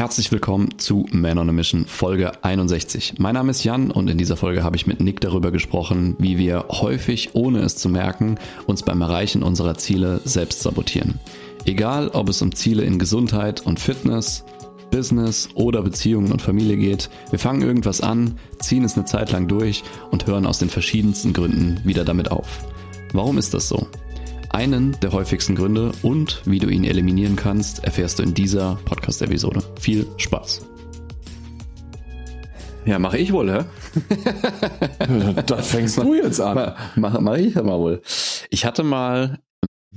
Herzlich 0.00 0.32
willkommen 0.32 0.78
zu 0.78 1.04
Man 1.12 1.36
on 1.36 1.50
a 1.50 1.52
Mission 1.52 1.84
Folge 1.84 2.32
61. 2.42 3.16
Mein 3.18 3.34
Name 3.34 3.50
ist 3.50 3.64
Jan 3.64 3.90
und 3.90 4.08
in 4.08 4.16
dieser 4.16 4.38
Folge 4.38 4.64
habe 4.64 4.74
ich 4.74 4.86
mit 4.86 4.98
Nick 4.98 5.20
darüber 5.20 5.50
gesprochen, 5.50 6.16
wie 6.18 6.38
wir 6.38 6.64
häufig, 6.70 7.34
ohne 7.34 7.58
es 7.58 7.76
zu 7.76 7.90
merken, 7.90 8.38
uns 8.64 8.82
beim 8.82 9.02
Erreichen 9.02 9.42
unserer 9.42 9.76
Ziele 9.76 10.22
selbst 10.24 10.62
sabotieren. 10.62 11.20
Egal, 11.66 12.08
ob 12.14 12.30
es 12.30 12.40
um 12.40 12.54
Ziele 12.54 12.82
in 12.84 12.98
Gesundheit 12.98 13.60
und 13.66 13.78
Fitness, 13.78 14.42
Business 14.90 15.50
oder 15.52 15.82
Beziehungen 15.82 16.32
und 16.32 16.40
Familie 16.40 16.78
geht, 16.78 17.10
wir 17.28 17.38
fangen 17.38 17.60
irgendwas 17.60 18.00
an, 18.00 18.38
ziehen 18.58 18.84
es 18.84 18.96
eine 18.96 19.04
Zeit 19.04 19.32
lang 19.32 19.48
durch 19.48 19.84
und 20.10 20.26
hören 20.26 20.46
aus 20.46 20.58
den 20.58 20.70
verschiedensten 20.70 21.34
Gründen 21.34 21.78
wieder 21.84 22.06
damit 22.06 22.30
auf. 22.30 22.64
Warum 23.12 23.36
ist 23.36 23.52
das 23.52 23.68
so? 23.68 23.86
Einen 24.50 24.98
der 25.00 25.12
häufigsten 25.12 25.54
Gründe 25.54 25.92
und 26.02 26.42
wie 26.44 26.58
du 26.58 26.68
ihn 26.68 26.82
eliminieren 26.84 27.36
kannst, 27.36 27.84
erfährst 27.84 28.18
du 28.18 28.24
in 28.24 28.34
dieser 28.34 28.80
Podcast-Episode. 28.84 29.62
Viel 29.78 30.06
Spaß. 30.16 30.66
Ja, 32.84 32.98
mache 32.98 33.18
ich 33.18 33.32
wohl, 33.32 33.52
hä? 33.52 33.64
das 35.46 35.70
fängst 35.70 35.98
du 35.98 36.14
jetzt 36.14 36.40
an. 36.40 36.74
Mache 36.96 37.20
mach 37.20 37.36
ich 37.36 37.54
ja 37.54 37.62
mal 37.62 37.78
wohl. 37.78 38.02
Ich 38.50 38.64
hatte 38.64 38.82
mal, 38.82 39.38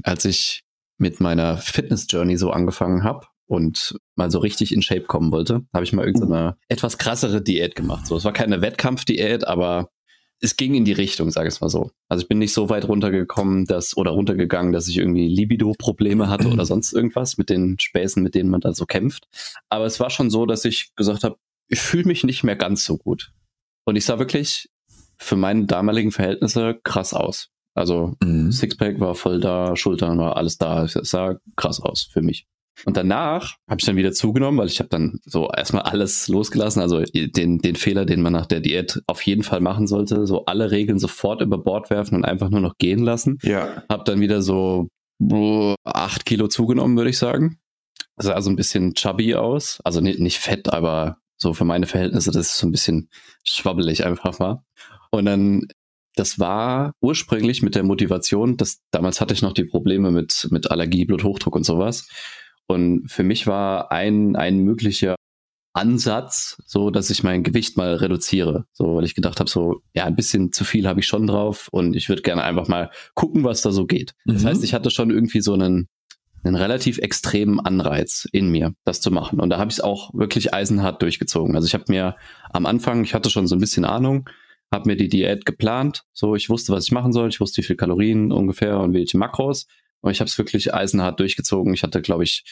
als 0.03 0.23
ich 0.25 0.63
mit 0.99 1.19
meiner 1.19 1.57
Fitness-Journey 1.57 2.37
so 2.37 2.51
angefangen 2.51 3.03
habe 3.03 3.25
und 3.47 3.97
mal 4.15 4.29
so 4.29 4.37
richtig 4.37 4.71
in 4.71 4.83
Shape 4.83 5.05
kommen 5.05 5.31
wollte, 5.31 5.61
habe 5.73 5.83
ich 5.83 5.93
mal 5.93 6.05
irgendeine 6.05 6.51
uh. 6.51 6.55
etwas 6.67 6.99
krassere 6.99 7.41
Diät 7.41 7.75
gemacht. 7.75 8.05
So, 8.05 8.15
es 8.17 8.23
war 8.23 8.33
keine 8.33 8.61
Wettkampfdiät, 8.61 9.47
aber 9.47 9.89
es 10.43 10.57
ging 10.57 10.75
in 10.75 10.83
die 10.83 10.91
Richtung, 10.91 11.31
sage 11.31 11.47
ich 11.47 11.61
mal 11.61 11.69
so. 11.69 11.91
Also 12.09 12.23
ich 12.23 12.27
bin 12.27 12.37
nicht 12.37 12.53
so 12.53 12.69
weit 12.69 12.85
runtergekommen, 12.85 13.65
dass 13.65 13.95
oder 13.95 14.11
runtergegangen, 14.11 14.73
dass 14.73 14.89
ich 14.89 14.97
irgendwie 14.97 15.29
Libido-Probleme 15.29 16.29
hatte 16.29 16.49
oder 16.49 16.65
sonst 16.65 16.91
irgendwas 16.91 17.37
mit 17.37 17.49
den 17.49 17.77
Späßen, 17.79 18.21
mit 18.21 18.35
denen 18.35 18.49
man 18.49 18.59
da 18.59 18.73
so 18.73 18.85
kämpft. 18.85 19.25
Aber 19.69 19.85
es 19.85 20.01
war 20.01 20.09
schon 20.09 20.29
so, 20.29 20.45
dass 20.45 20.65
ich 20.65 20.93
gesagt 20.95 21.23
habe, 21.23 21.37
ich 21.69 21.79
fühle 21.79 22.03
mich 22.05 22.25
nicht 22.25 22.43
mehr 22.43 22.57
ganz 22.57 22.83
so 22.83 22.97
gut. 22.97 23.31
Und 23.85 23.95
ich 23.95 24.03
sah 24.03 24.19
wirklich 24.19 24.69
für 25.17 25.37
meine 25.37 25.65
damaligen 25.65 26.11
Verhältnisse 26.11 26.77
krass 26.83 27.13
aus. 27.13 27.49
Also 27.73 28.15
mhm. 28.21 28.51
Sixpack 28.51 28.99
war 28.99 29.15
voll 29.15 29.39
da, 29.39 29.77
Schultern 29.77 30.19
war 30.19 30.35
alles 30.35 30.57
da. 30.57 30.83
Es 30.83 30.93
sah 31.03 31.39
krass 31.55 31.79
aus 31.79 32.03
für 32.11 32.21
mich. 32.21 32.47
Und 32.85 32.97
danach 32.97 33.55
habe 33.69 33.79
ich 33.79 33.85
dann 33.85 33.95
wieder 33.95 34.11
zugenommen, 34.11 34.59
weil 34.59 34.67
ich 34.67 34.79
habe 34.79 34.89
dann 34.89 35.19
so 35.25 35.49
erstmal 35.49 35.83
alles 35.83 36.27
losgelassen. 36.27 36.81
Also 36.81 37.01
den, 37.01 37.59
den 37.59 37.75
Fehler, 37.75 38.05
den 38.05 38.21
man 38.21 38.33
nach 38.33 38.45
der 38.45 38.59
Diät 38.59 39.01
auf 39.07 39.21
jeden 39.21 39.43
Fall 39.43 39.61
machen 39.61 39.87
sollte, 39.87 40.25
so 40.25 40.45
alle 40.45 40.71
Regeln 40.71 40.99
sofort 40.99 41.41
über 41.41 41.57
Bord 41.57 41.89
werfen 41.89 42.15
und 42.15 42.25
einfach 42.25 42.49
nur 42.49 42.61
noch 42.61 42.77
gehen 42.77 42.99
lassen. 42.99 43.37
Ja. 43.43 43.83
Habe 43.89 44.03
dann 44.05 44.19
wieder 44.19 44.41
so 44.41 44.87
acht 45.83 46.25
Kilo 46.25 46.47
zugenommen, 46.47 46.97
würde 46.97 47.09
ich 47.09 47.17
sagen. 47.17 47.59
Sah 48.17 48.33
also 48.33 48.49
ein 48.49 48.55
bisschen 48.55 48.93
chubby 48.95 49.35
aus. 49.35 49.79
Also 49.83 50.01
nicht, 50.01 50.19
nicht 50.19 50.39
fett, 50.39 50.71
aber 50.71 51.17
so 51.37 51.53
für 51.53 51.65
meine 51.65 51.87
Verhältnisse, 51.87 52.31
das 52.31 52.49
ist 52.49 52.57
so 52.57 52.67
ein 52.67 52.71
bisschen 52.71 53.09
schwabbelig 53.43 54.05
einfach 54.05 54.39
mal. 54.39 54.63
Und 55.11 55.25
dann 55.25 55.67
das 56.15 56.39
war 56.39 56.93
ursprünglich 57.01 57.61
mit 57.61 57.75
der 57.75 57.83
Motivation, 57.83 58.57
dass 58.57 58.81
damals 58.91 59.19
hatte 59.19 59.33
ich 59.33 59.41
noch 59.41 59.53
die 59.53 59.65
Probleme 59.65 60.11
mit, 60.11 60.47
mit 60.51 60.69
Allergie, 60.69 61.05
Bluthochdruck 61.05 61.55
und 61.55 61.63
sowas. 61.63 62.07
Und 62.67 63.09
für 63.09 63.23
mich 63.23 63.47
war 63.47 63.91
ein, 63.91 64.35
ein 64.35 64.59
möglicher 64.59 65.15
Ansatz, 65.73 66.61
so 66.65 66.91
dass 66.91 67.09
ich 67.09 67.23
mein 67.23 67.43
Gewicht 67.43 67.77
mal 67.77 67.95
reduziere. 67.95 68.65
So, 68.73 68.95
weil 68.95 69.05
ich 69.05 69.15
gedacht 69.15 69.39
habe, 69.39 69.49
so, 69.49 69.81
ja, 69.93 70.05
ein 70.05 70.15
bisschen 70.15 70.51
zu 70.51 70.63
viel 70.63 70.87
habe 70.87 70.99
ich 70.99 71.07
schon 71.07 71.27
drauf 71.27 71.67
und 71.71 71.95
ich 71.95 72.09
würde 72.09 72.21
gerne 72.21 72.43
einfach 72.43 72.67
mal 72.67 72.91
gucken, 73.15 73.43
was 73.43 73.61
da 73.63 73.71
so 73.71 73.85
geht. 73.85 74.13
Mhm. 74.25 74.33
Das 74.33 74.45
heißt, 74.45 74.63
ich 74.63 74.73
hatte 74.73 74.91
schon 74.91 75.09
irgendwie 75.09 75.41
so 75.41 75.53
einen, 75.53 75.89
einen 76.43 76.55
relativ 76.55 76.99
extremen 76.99 77.59
Anreiz 77.59 78.27
in 78.31 78.49
mir, 78.49 78.73
das 78.85 79.01
zu 79.01 79.09
machen. 79.09 79.39
Und 79.39 79.49
da 79.49 79.57
habe 79.57 79.71
ich 79.71 79.77
es 79.77 79.83
auch 79.83 80.13
wirklich 80.13 80.53
eisenhart 80.53 81.01
durchgezogen. 81.01 81.55
Also 81.55 81.65
ich 81.65 81.73
habe 81.73 81.85
mir 81.87 82.15
am 82.51 82.67
Anfang, 82.67 83.03
ich 83.03 83.15
hatte 83.15 83.31
schon 83.31 83.47
so 83.47 83.55
ein 83.55 83.61
bisschen 83.61 83.85
Ahnung, 83.85 84.29
habe 84.71 84.89
mir 84.89 84.95
die 84.95 85.09
Diät 85.09 85.45
geplant. 85.45 86.03
So, 86.13 86.35
ich 86.35 86.49
wusste, 86.49 86.71
was 86.73 86.85
ich 86.85 86.91
machen 86.91 87.13
soll. 87.13 87.29
Ich 87.29 87.39
wusste, 87.39 87.61
wie 87.61 87.65
viel 87.65 87.75
Kalorien 87.75 88.31
ungefähr 88.31 88.79
und 88.79 88.93
welche 88.93 89.17
Makros. 89.17 89.67
Aber 90.03 90.11
ich 90.11 90.19
habe 90.19 90.27
es 90.27 90.37
wirklich 90.37 90.73
eisenhart 90.73 91.19
durchgezogen. 91.19 91.73
Ich 91.73 91.81
hatte, 91.81 92.01
glaube 92.01 92.23
ich, 92.23 92.43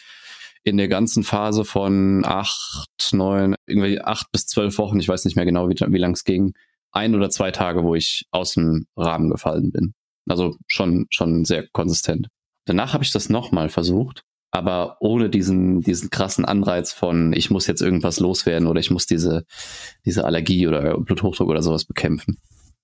in 0.64 0.78
der 0.78 0.88
ganzen 0.88 1.24
Phase 1.24 1.66
von 1.66 2.24
acht, 2.26 2.90
neun, 3.12 3.56
irgendwie 3.68 4.00
acht 4.02 4.32
bis 4.32 4.48
zwölf 4.48 4.78
Wochen, 4.78 5.00
ich 5.00 5.08
weiß 5.08 5.26
nicht 5.26 5.36
mehr 5.36 5.46
genau, 5.46 5.70
wie, 5.70 5.76
wie 5.76 5.98
lang 5.98 6.14
es 6.14 6.24
ging, 6.24 6.54
ein 6.92 7.16
oder 7.16 7.30
zwei 7.30 7.52
Tage, 7.52 7.84
wo 7.84 7.96
ich 7.96 8.26
aus 8.32 8.54
dem 8.54 8.86
Rahmen 8.96 9.30
gefallen 9.30 9.72
bin. 9.72 9.94
Also 10.30 10.56
schon, 10.68 11.08
schon 11.10 11.46
sehr 11.46 11.68
konsistent. 11.72 12.28
Danach 12.66 12.94
habe 12.94 13.04
ich 13.04 13.12
das 13.12 13.30
nochmal 13.30 13.70
versucht, 13.70 14.24
aber 14.52 14.98
ohne 15.00 15.30
diesen, 15.30 15.82
diesen 15.82 16.10
krassen 16.10 16.46
Anreiz 16.46 16.94
von, 16.94 17.34
ich 17.34 17.50
muss 17.50 17.68
jetzt 17.68 17.82
irgendwas 17.82 18.20
loswerden 18.20 18.68
oder 18.68 18.80
ich 18.80 18.92
muss 18.92 19.06
diese, 19.08 19.46
diese 20.06 20.26
Allergie 20.26 20.68
oder 20.68 20.98
Bluthochdruck 21.00 21.50
oder 21.50 21.64
sowas 21.64 21.86
bekämpfen. 21.86 22.38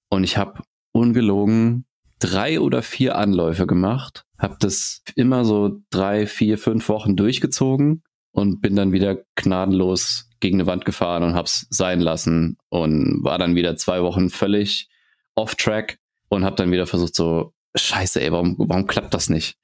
Und 0.09 0.23
ich 0.23 0.37
habe 0.37 0.61
ungelogen 0.93 1.85
drei 2.19 2.59
oder 2.59 2.81
vier 2.81 3.17
Anläufe 3.17 3.67
gemacht, 3.67 4.23
habe 4.37 4.57
das 4.59 5.01
immer 5.15 5.45
so 5.45 5.81
drei, 5.89 6.27
vier, 6.27 6.57
fünf 6.57 6.89
Wochen 6.89 7.15
durchgezogen 7.15 8.03
und 8.31 8.61
bin 8.61 8.75
dann 8.75 8.91
wieder 8.91 9.23
gnadenlos 9.35 10.29
gegen 10.39 10.57
eine 10.57 10.67
Wand 10.67 10.85
gefahren 10.85 11.23
und 11.23 11.33
hab's 11.33 11.65
sein 11.69 11.99
lassen 11.99 12.57
und 12.69 13.23
war 13.23 13.39
dann 13.39 13.55
wieder 13.55 13.75
zwei 13.77 14.03
Wochen 14.03 14.29
völlig 14.29 14.89
off 15.35 15.55
track 15.55 15.97
und 16.29 16.43
habe 16.43 16.55
dann 16.55 16.71
wieder 16.71 16.85
versucht 16.85 17.15
so 17.15 17.53
Scheiße, 17.75 18.21
ey, 18.21 18.31
warum, 18.31 18.55
warum 18.57 18.87
klappt 18.87 19.13
das 19.13 19.29
nicht? 19.29 19.55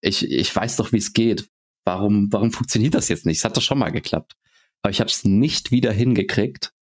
Ich, 0.00 0.28
ich 0.30 0.54
weiß 0.54 0.76
doch, 0.76 0.92
wie 0.92 0.98
es 0.98 1.12
geht. 1.12 1.48
Warum, 1.84 2.32
warum 2.32 2.50
funktioniert 2.50 2.94
das 2.94 3.08
jetzt 3.08 3.26
nicht? 3.26 3.38
Es 3.38 3.44
hat 3.44 3.56
doch 3.56 3.62
schon 3.62 3.78
mal 3.78 3.90
geklappt. 3.90 4.34
Aber 4.82 4.90
ich 4.90 5.00
habe 5.00 5.10
es 5.10 5.24
nicht 5.24 5.70
wieder 5.70 5.92
hingekriegt, 5.92 6.72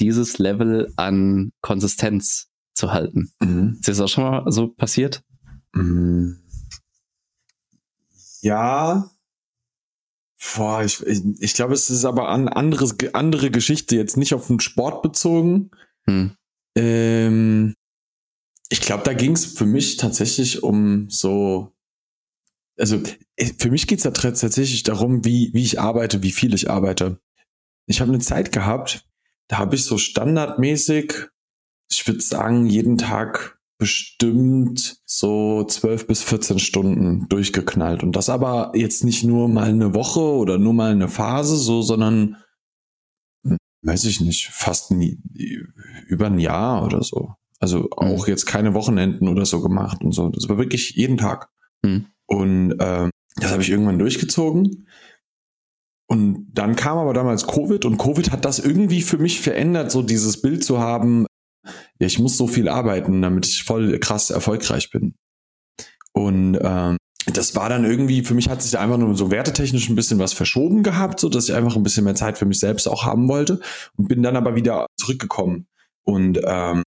dieses 0.00 0.38
Level 0.38 0.92
an 0.96 1.52
Konsistenz 1.60 2.50
zu 2.74 2.92
halten. 2.92 3.30
Mhm. 3.40 3.76
Ist 3.78 3.88
das 3.88 4.00
auch 4.00 4.08
schon 4.08 4.24
mal 4.24 4.50
so 4.50 4.68
passiert? 4.68 5.22
Mhm. 5.74 6.38
Ja. 8.40 9.10
Boah, 10.54 10.84
ich, 10.84 11.04
ich, 11.04 11.22
ich 11.40 11.54
glaube, 11.54 11.74
es 11.74 11.90
ist 11.90 12.04
aber 12.04 12.28
eine 12.28 12.54
anderes, 12.54 12.96
andere 13.12 13.50
Geschichte, 13.50 13.96
jetzt 13.96 14.16
nicht 14.16 14.34
auf 14.34 14.46
den 14.46 14.60
Sport 14.60 15.02
bezogen. 15.02 15.70
Mhm. 16.06 16.36
Ähm, 16.76 17.74
ich 18.68 18.80
glaube, 18.80 19.02
da 19.02 19.14
ging 19.14 19.32
es 19.32 19.46
für 19.46 19.66
mich 19.66 19.96
tatsächlich 19.96 20.62
um 20.62 21.10
so, 21.10 21.72
also 22.78 23.02
für 23.58 23.70
mich 23.70 23.86
geht 23.88 23.98
es 23.98 24.04
da 24.04 24.10
tatsächlich 24.12 24.84
darum, 24.84 25.24
wie, 25.24 25.50
wie 25.54 25.64
ich 25.64 25.80
arbeite, 25.80 26.22
wie 26.22 26.32
viel 26.32 26.54
ich 26.54 26.70
arbeite. 26.70 27.20
Ich 27.86 28.00
habe 28.00 28.12
eine 28.12 28.20
Zeit 28.20 28.52
gehabt, 28.52 29.08
da 29.48 29.58
habe 29.58 29.74
ich 29.74 29.84
so 29.84 29.98
standardmäßig 29.98 31.30
ich 31.90 32.06
würde 32.06 32.20
sagen, 32.20 32.66
jeden 32.66 32.98
Tag 32.98 33.57
bestimmt 33.78 35.00
so 35.04 35.64
12 35.64 36.06
bis 36.08 36.22
14 36.22 36.58
Stunden 36.58 37.28
durchgeknallt. 37.28 38.02
Und 38.02 38.16
das 38.16 38.28
aber 38.28 38.72
jetzt 38.74 39.04
nicht 39.04 39.24
nur 39.24 39.48
mal 39.48 39.68
eine 39.68 39.94
Woche 39.94 40.20
oder 40.20 40.58
nur 40.58 40.74
mal 40.74 40.90
eine 40.90 41.08
Phase, 41.08 41.56
so, 41.56 41.82
sondern, 41.82 42.36
hm, 43.44 43.56
weiß 43.82 44.04
ich 44.04 44.20
nicht, 44.20 44.48
fast 44.48 44.90
nie, 44.90 45.20
über 46.08 46.26
ein 46.26 46.40
Jahr 46.40 46.84
oder 46.84 47.02
so. 47.02 47.34
Also 47.60 47.88
auch 47.96 48.26
mhm. 48.26 48.30
jetzt 48.30 48.46
keine 48.46 48.74
Wochenenden 48.74 49.28
oder 49.28 49.46
so 49.46 49.60
gemacht 49.60 50.02
und 50.02 50.12
so. 50.12 50.28
Das 50.28 50.48
war 50.48 50.58
wirklich 50.58 50.90
jeden 50.90 51.16
Tag. 51.16 51.48
Mhm. 51.82 52.06
Und 52.26 52.76
ähm, 52.80 53.10
das 53.36 53.52
habe 53.52 53.62
ich 53.62 53.70
irgendwann 53.70 53.98
durchgezogen. 53.98 54.88
Und 56.10 56.48
dann 56.52 56.74
kam 56.74 56.98
aber 56.98 57.12
damals 57.12 57.46
Covid 57.46 57.84
und 57.84 57.98
Covid 57.98 58.32
hat 58.32 58.44
das 58.44 58.58
irgendwie 58.58 59.02
für 59.02 59.18
mich 59.18 59.40
verändert, 59.40 59.92
so 59.92 60.02
dieses 60.02 60.40
Bild 60.40 60.64
zu 60.64 60.78
haben, 60.78 61.26
ja, 61.64 62.06
ich 62.06 62.18
muss 62.18 62.36
so 62.36 62.46
viel 62.46 62.68
arbeiten, 62.68 63.22
damit 63.22 63.46
ich 63.46 63.64
voll 63.64 63.98
krass 63.98 64.30
erfolgreich 64.30 64.90
bin. 64.90 65.14
Und 66.12 66.58
ähm, 66.60 66.96
das 67.26 67.54
war 67.54 67.68
dann 67.68 67.84
irgendwie, 67.84 68.22
für 68.22 68.34
mich 68.34 68.48
hat 68.48 68.62
sich 68.62 68.72
da 68.72 68.80
einfach 68.80 68.98
nur 68.98 69.14
so 69.14 69.30
wertetechnisch 69.30 69.88
ein 69.88 69.94
bisschen 69.94 70.18
was 70.18 70.32
verschoben 70.32 70.82
gehabt, 70.82 71.20
so 71.20 71.28
dass 71.28 71.48
ich 71.48 71.54
einfach 71.54 71.76
ein 71.76 71.82
bisschen 71.82 72.04
mehr 72.04 72.14
Zeit 72.14 72.38
für 72.38 72.46
mich 72.46 72.58
selbst 72.58 72.88
auch 72.88 73.04
haben 73.04 73.28
wollte 73.28 73.60
und 73.96 74.08
bin 74.08 74.22
dann 74.22 74.36
aber 74.36 74.54
wieder 74.54 74.86
zurückgekommen. 74.98 75.66
Und 76.04 76.40
ähm, 76.44 76.82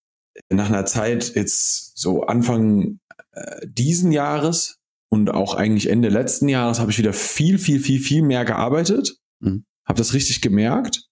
nach 0.50 0.70
einer 0.70 0.86
Zeit, 0.86 1.36
jetzt 1.36 1.98
so 1.98 2.24
Anfang 2.24 3.00
äh, 3.34 3.68
diesen 3.68 4.12
Jahres 4.12 4.78
und 5.10 5.30
auch 5.30 5.54
eigentlich 5.54 5.90
Ende 5.90 6.10
letzten 6.10 6.50
Jahres, 6.50 6.80
habe 6.80 6.92
ich 6.92 6.98
wieder 6.98 7.14
viel, 7.14 7.60
viel, 7.60 7.80
viel, 7.80 8.00
viel 8.00 8.24
mehr 8.24 8.46
gearbeitet. 8.46 9.18
Mhm. 9.40 9.66
Habe 9.86 9.98
das 9.98 10.14
richtig 10.14 10.42
gemerkt 10.42 11.11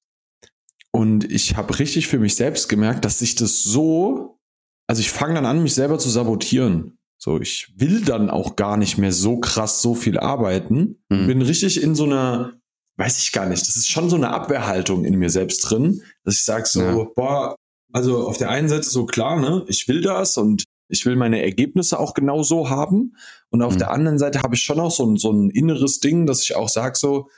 und 0.92 1.30
ich 1.32 1.56
habe 1.56 1.78
richtig 1.80 2.08
für 2.08 2.20
mich 2.20 2.36
selbst 2.36 2.68
gemerkt, 2.68 3.06
dass 3.06 3.20
sich 3.20 3.36
das 3.36 3.64
so, 3.64 4.40
also 4.88 5.02
ich 5.02 5.12
fange 5.12 5.36
dann 5.36 5.46
an, 5.46 5.64
mich 5.64 5.76
selber 5.76 6.00
zu 6.00 6.10
sabotieren. 6.10 6.98
So, 7.18 7.40
ich 7.40 7.74
will 7.76 8.02
dann 8.02 8.30
auch 8.30 8.56
gar 8.56 8.78
nicht 8.78 8.98
mehr 8.98 9.12
so 9.12 9.40
krass 9.40 9.82
so 9.82 9.94
viel 9.94 10.18
arbeiten. 10.18 11.04
Mhm. 11.10 11.28
Bin 11.28 11.42
richtig 11.42 11.82
in 11.84 11.94
so 11.94 12.06
einer, 12.06 12.54
weiß 12.98 13.20
ich 13.20 13.32
gar 13.32 13.46
nicht, 13.46 13.62
das 13.62 13.76
ist 13.76 13.90
schon 13.90 14.10
so 14.10 14.16
eine 14.16 14.30
Abwehrhaltung 14.30 15.06
in 15.06 15.20
mir 15.20 15.30
selbst 15.30 15.62
drin, 15.70 16.02
dass 16.24 16.36
ich 16.36 16.46
sage 16.46 16.66
so, 16.66 16.82
ja. 16.82 17.08
boah, 17.16 17.56
also 17.92 18.28
auf 18.28 18.38
der 18.38 18.50
einen 18.50 18.70
Seite 18.70 18.90
so 18.90 19.06
klar, 19.06 19.40
ne, 19.40 19.66
ich 19.68 19.88
will 19.88 20.02
das 20.02 20.38
und 20.38 20.64
ich 20.88 21.06
will 21.06 21.16
meine 21.16 21.42
Ergebnisse 21.42 22.00
auch 22.00 22.14
genau 22.14 22.42
so 22.42 22.70
haben. 22.70 23.16
Und 23.50 23.62
auf 23.62 23.76
mhm. 23.76 23.80
der 23.80 23.92
anderen 23.92 24.18
Seite 24.18 24.42
habe 24.42 24.56
ich 24.56 24.64
schon 24.64 24.80
auch 24.80 24.92
so 24.92 25.06
ein, 25.06 25.18
so 25.18 25.32
ein 25.32 25.50
inneres 25.50 26.00
Ding, 26.00 26.26
dass 26.26 26.42
ich 26.42 26.56
auch 26.56 26.70
sage 26.70 26.98
so, 26.98 27.30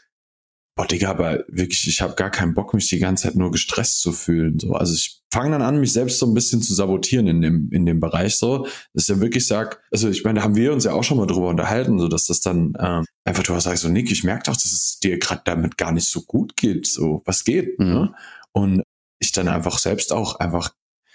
boah, 0.76 0.88
Digga, 0.88 1.10
aber 1.10 1.44
wirklich, 1.48 1.88
ich 1.88 2.02
habe 2.02 2.16
gar 2.16 2.30
keinen 2.30 2.54
Bock, 2.54 2.74
mich 2.74 2.88
die 2.88 3.00
ganze 3.00 3.24
Zeit 3.24 3.36
nur 3.36 3.52
gestresst 3.52 4.02
zu 4.02 4.12
fühlen. 4.12 4.60
So. 4.60 4.74
Also 4.74 4.94
ich 4.94 5.22
fange 5.32 5.52
dann 5.52 5.62
an, 5.62 5.80
mich 5.80 5.94
selbst 5.94 6.20
so 6.20 6.26
ein 6.26 6.34
bisschen 6.34 6.62
zu 6.62 6.74
sabotieren 6.74 7.28
in 7.28 7.42
dem, 7.42 7.70
in 7.72 7.86
dem 7.86 8.00
Bereich 8.00 8.38
so, 8.38 8.68
dass 8.94 9.04
ich 9.04 9.10
ja 9.10 9.20
wirklich 9.20 9.48
sag, 9.48 9.82
also 9.92 10.10
ich 10.10 10.24
meine, 10.24 10.40
da 10.40 10.44
haben 10.44 10.56
wir 10.56 10.74
uns 10.74 10.84
ja 10.84 10.94
auch 10.94 11.04
schon 11.04 11.18
mal 11.18 11.28
drüber 11.28 11.50
unterhalten, 11.50 12.00
so 12.00 12.08
dass 12.08 12.26
das 12.26 12.42
dann 12.42 12.74
ähm, 12.80 13.06
einfach 13.26 13.44
du 13.44 13.60
sagst 13.60 13.84
so, 13.84 13.90
Nick, 13.90 14.12
ich 14.12 14.24
merke 14.24 14.44
doch, 14.46 14.54
dass 14.54 14.72
es 14.72 15.00
dir 15.00 15.20
gerade 15.20 15.42
damit 15.46 15.78
gar 15.78 15.92
nicht 15.92 16.08
so 16.08 16.22
gut 16.22 16.56
geht. 16.56 16.88
So, 16.88 17.22
was 17.26 17.44
geht? 17.44 17.80
Mhm. 17.80 17.86
Ne? 17.86 18.16
Und 18.54 18.84
ich 19.20 19.32
dann 19.32 19.48
einfach 19.48 19.78
selbst 19.78 20.12
auch 20.12 20.40
einfach 20.40 20.74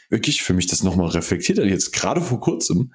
wirklich 0.08 0.42
für 0.42 0.54
mich 0.54 0.66
das 0.66 0.82
nochmal 0.82 1.08
reflektiert 1.08 1.58
hat, 1.58 1.66
jetzt 1.66 1.92
gerade 1.92 2.20
vor 2.20 2.40
kurzem, 2.40 2.92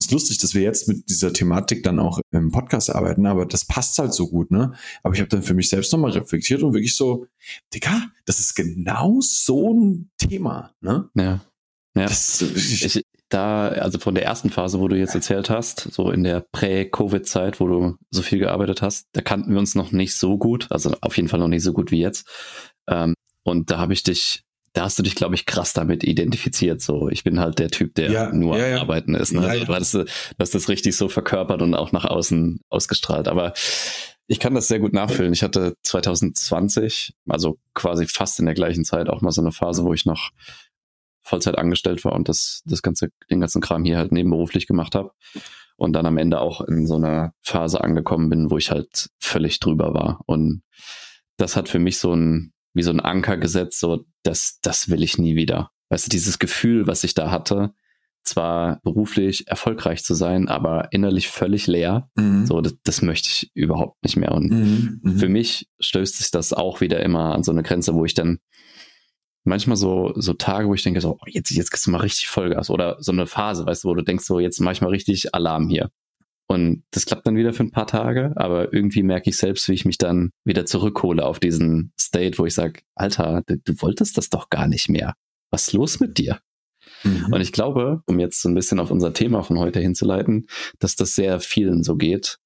ist 0.00 0.12
lustig, 0.12 0.38
dass 0.38 0.54
wir 0.54 0.62
jetzt 0.62 0.88
mit 0.88 1.08
dieser 1.08 1.32
Thematik 1.32 1.82
dann 1.82 1.98
auch 1.98 2.20
im 2.30 2.50
Podcast 2.50 2.94
arbeiten, 2.94 3.26
aber 3.26 3.46
das 3.46 3.64
passt 3.64 3.98
halt 3.98 4.14
so 4.14 4.28
gut, 4.28 4.50
ne? 4.50 4.72
Aber 5.02 5.14
ich 5.14 5.20
habe 5.20 5.28
dann 5.28 5.42
für 5.42 5.54
mich 5.54 5.68
selbst 5.68 5.92
nochmal 5.92 6.12
reflektiert 6.12 6.62
und 6.62 6.72
wirklich 6.72 6.94
so, 6.94 7.26
Digga, 7.74 8.10
das 8.24 8.38
ist 8.40 8.54
genau 8.54 9.18
so 9.20 9.74
ein 9.74 10.10
Thema, 10.18 10.72
ne? 10.80 11.08
Ja. 11.14 11.40
Ja. 11.96 12.06
Das, 12.06 12.40
ich, 12.42 13.02
da, 13.28 13.68
also 13.68 13.98
von 13.98 14.14
der 14.14 14.24
ersten 14.24 14.50
Phase, 14.50 14.78
wo 14.80 14.88
du 14.88 14.96
jetzt 14.96 15.14
erzählt 15.14 15.50
hast, 15.50 15.88
so 15.92 16.10
in 16.10 16.22
der 16.22 16.46
Prä-Covid-Zeit, 16.52 17.60
wo 17.60 17.66
du 17.66 17.96
so 18.10 18.22
viel 18.22 18.38
gearbeitet 18.38 18.82
hast, 18.82 19.08
da 19.12 19.20
kannten 19.20 19.52
wir 19.52 19.58
uns 19.58 19.74
noch 19.74 19.92
nicht 19.92 20.16
so 20.16 20.38
gut, 20.38 20.68
also 20.70 20.94
auf 21.00 21.16
jeden 21.16 21.28
Fall 21.28 21.40
noch 21.40 21.48
nicht 21.48 21.62
so 21.62 21.72
gut 21.72 21.90
wie 21.90 22.00
jetzt. 22.00 22.26
Ähm, 22.86 23.14
und 23.42 23.70
da 23.70 23.78
habe 23.78 23.92
ich 23.92 24.02
dich 24.02 24.44
da 24.72 24.84
hast 24.84 24.98
du 24.98 25.02
dich, 25.02 25.14
glaube 25.14 25.34
ich, 25.34 25.46
krass 25.46 25.72
damit 25.72 26.04
identifiziert. 26.04 26.80
So, 26.80 27.08
ich 27.08 27.24
bin 27.24 27.40
halt 27.40 27.58
der 27.58 27.70
Typ, 27.70 27.94
der 27.94 28.10
ja, 28.10 28.32
nur 28.32 28.58
ja, 28.58 28.68
ja. 28.68 28.80
arbeiten 28.80 29.14
ist. 29.14 29.32
Ne? 29.32 29.46
Also, 29.46 29.64
du 29.64 29.74
hast, 29.74 29.94
du 29.94 30.04
hast 30.38 30.54
das 30.54 30.68
richtig 30.68 30.96
so 30.96 31.08
verkörpert 31.08 31.62
und 31.62 31.74
auch 31.74 31.92
nach 31.92 32.04
außen 32.04 32.60
ausgestrahlt. 32.68 33.28
Aber 33.28 33.54
ich 34.26 34.40
kann 34.40 34.54
das 34.54 34.68
sehr 34.68 34.78
gut 34.78 34.92
nachfühlen. 34.92 35.32
Ich 35.32 35.42
hatte 35.42 35.74
2020, 35.82 37.14
also 37.28 37.58
quasi 37.74 38.06
fast 38.06 38.38
in 38.38 38.46
der 38.46 38.54
gleichen 38.54 38.84
Zeit, 38.84 39.08
auch 39.08 39.22
mal 39.22 39.32
so 39.32 39.40
eine 39.40 39.52
Phase, 39.52 39.84
wo 39.84 39.94
ich 39.94 40.04
noch 40.04 40.30
Vollzeit 41.22 41.58
angestellt 41.58 42.04
war 42.04 42.12
und 42.12 42.28
das, 42.28 42.62
das 42.64 42.82
ganze, 42.82 43.08
den 43.30 43.40
ganzen 43.40 43.60
Kram 43.60 43.84
hier 43.84 43.98
halt 43.98 44.12
nebenberuflich 44.12 44.66
gemacht 44.66 44.94
habe. 44.94 45.12
Und 45.76 45.92
dann 45.92 46.06
am 46.06 46.18
Ende 46.18 46.40
auch 46.40 46.60
in 46.60 46.86
so 46.86 46.96
einer 46.96 47.32
Phase 47.42 47.82
angekommen 47.82 48.28
bin, 48.28 48.50
wo 48.50 48.58
ich 48.58 48.70
halt 48.70 49.10
völlig 49.20 49.60
drüber 49.60 49.94
war. 49.94 50.20
Und 50.26 50.62
das 51.36 51.56
hat 51.56 51.68
für 51.68 51.78
mich 51.78 51.98
so 51.98 52.14
ein, 52.14 52.52
wie 52.74 52.82
so 52.82 52.90
ein 52.90 53.00
Anker 53.00 53.36
gesetzt, 53.36 53.80
so, 53.80 54.04
das, 54.22 54.58
das 54.62 54.88
will 54.88 55.02
ich 55.02 55.18
nie 55.18 55.36
wieder. 55.36 55.70
Weißt 55.90 56.06
du, 56.06 56.10
dieses 56.10 56.38
Gefühl, 56.38 56.86
was 56.86 57.04
ich 57.04 57.14
da 57.14 57.30
hatte, 57.30 57.72
zwar 58.24 58.80
beruflich 58.82 59.48
erfolgreich 59.48 60.04
zu 60.04 60.14
sein, 60.14 60.48
aber 60.48 60.92
innerlich 60.92 61.28
völlig 61.28 61.66
leer. 61.66 62.10
Mhm. 62.14 62.46
So, 62.46 62.60
das, 62.60 62.74
das, 62.84 63.02
möchte 63.02 63.28
ich 63.30 63.50
überhaupt 63.54 64.02
nicht 64.02 64.16
mehr. 64.16 64.32
Und 64.32 64.50
mhm. 64.50 65.00
mhm. 65.02 65.18
für 65.18 65.28
mich 65.28 65.68
stößt 65.80 66.18
sich 66.18 66.30
das 66.30 66.52
auch 66.52 66.80
wieder 66.80 67.00
immer 67.00 67.34
an 67.34 67.42
so 67.42 67.52
eine 67.52 67.62
Grenze, 67.62 67.94
wo 67.94 68.04
ich 68.04 68.14
dann 68.14 68.38
manchmal 69.44 69.76
so, 69.76 70.12
so 70.16 70.34
Tage, 70.34 70.68
wo 70.68 70.74
ich 70.74 70.82
denke, 70.82 71.00
so, 71.00 71.16
oh, 71.18 71.24
jetzt, 71.26 71.50
jetzt 71.50 71.70
kriegst 71.70 71.86
du 71.86 71.90
mal 71.90 72.02
richtig 72.02 72.28
Vollgas 72.28 72.70
oder 72.70 72.96
so 73.00 73.12
eine 73.12 73.26
Phase, 73.26 73.64
weißt 73.64 73.84
du, 73.84 73.88
wo 73.88 73.94
du 73.94 74.02
denkst, 74.02 74.24
so, 74.24 74.38
jetzt 74.38 74.60
mach 74.60 74.72
ich 74.72 74.82
mal 74.82 74.90
richtig 74.90 75.34
Alarm 75.34 75.68
hier. 75.68 75.90
Und 76.50 76.82
das 76.92 77.04
klappt 77.04 77.26
dann 77.26 77.36
wieder 77.36 77.52
für 77.52 77.62
ein 77.62 77.70
paar 77.70 77.86
Tage, 77.86 78.32
aber 78.36 78.72
irgendwie 78.72 79.02
merke 79.02 79.28
ich 79.28 79.36
selbst, 79.36 79.68
wie 79.68 79.74
ich 79.74 79.84
mich 79.84 79.98
dann 79.98 80.30
wieder 80.44 80.64
zurückhole 80.64 81.24
auf 81.24 81.40
diesen 81.40 81.92
State, 82.00 82.38
wo 82.38 82.46
ich 82.46 82.54
sage, 82.54 82.80
Alter, 82.94 83.42
du, 83.46 83.58
du, 83.58 83.74
wolltest 83.82 84.16
das 84.16 84.30
doch 84.30 84.48
gar 84.48 84.66
nicht 84.66 84.88
mehr. 84.88 85.14
Was 85.50 85.68
ist 85.68 85.74
los 85.74 86.00
mit 86.00 86.16
dir? 86.16 86.40
Mhm. 87.04 87.34
Und 87.34 87.40
ich 87.42 87.52
glaube, 87.52 88.02
um 88.06 88.18
jetzt 88.18 88.40
so 88.40 88.48
ein 88.48 88.54
bisschen 88.54 88.80
auf 88.80 88.90
unser 88.90 89.12
Thema 89.12 89.42
von 89.42 89.58
heute 89.58 89.78
hinzuleiten, 89.78 90.46
dass 90.78 90.96
das 90.96 91.14
sehr 91.14 91.38
vielen 91.40 91.82
so 91.82 91.96
geht. 91.96 92.38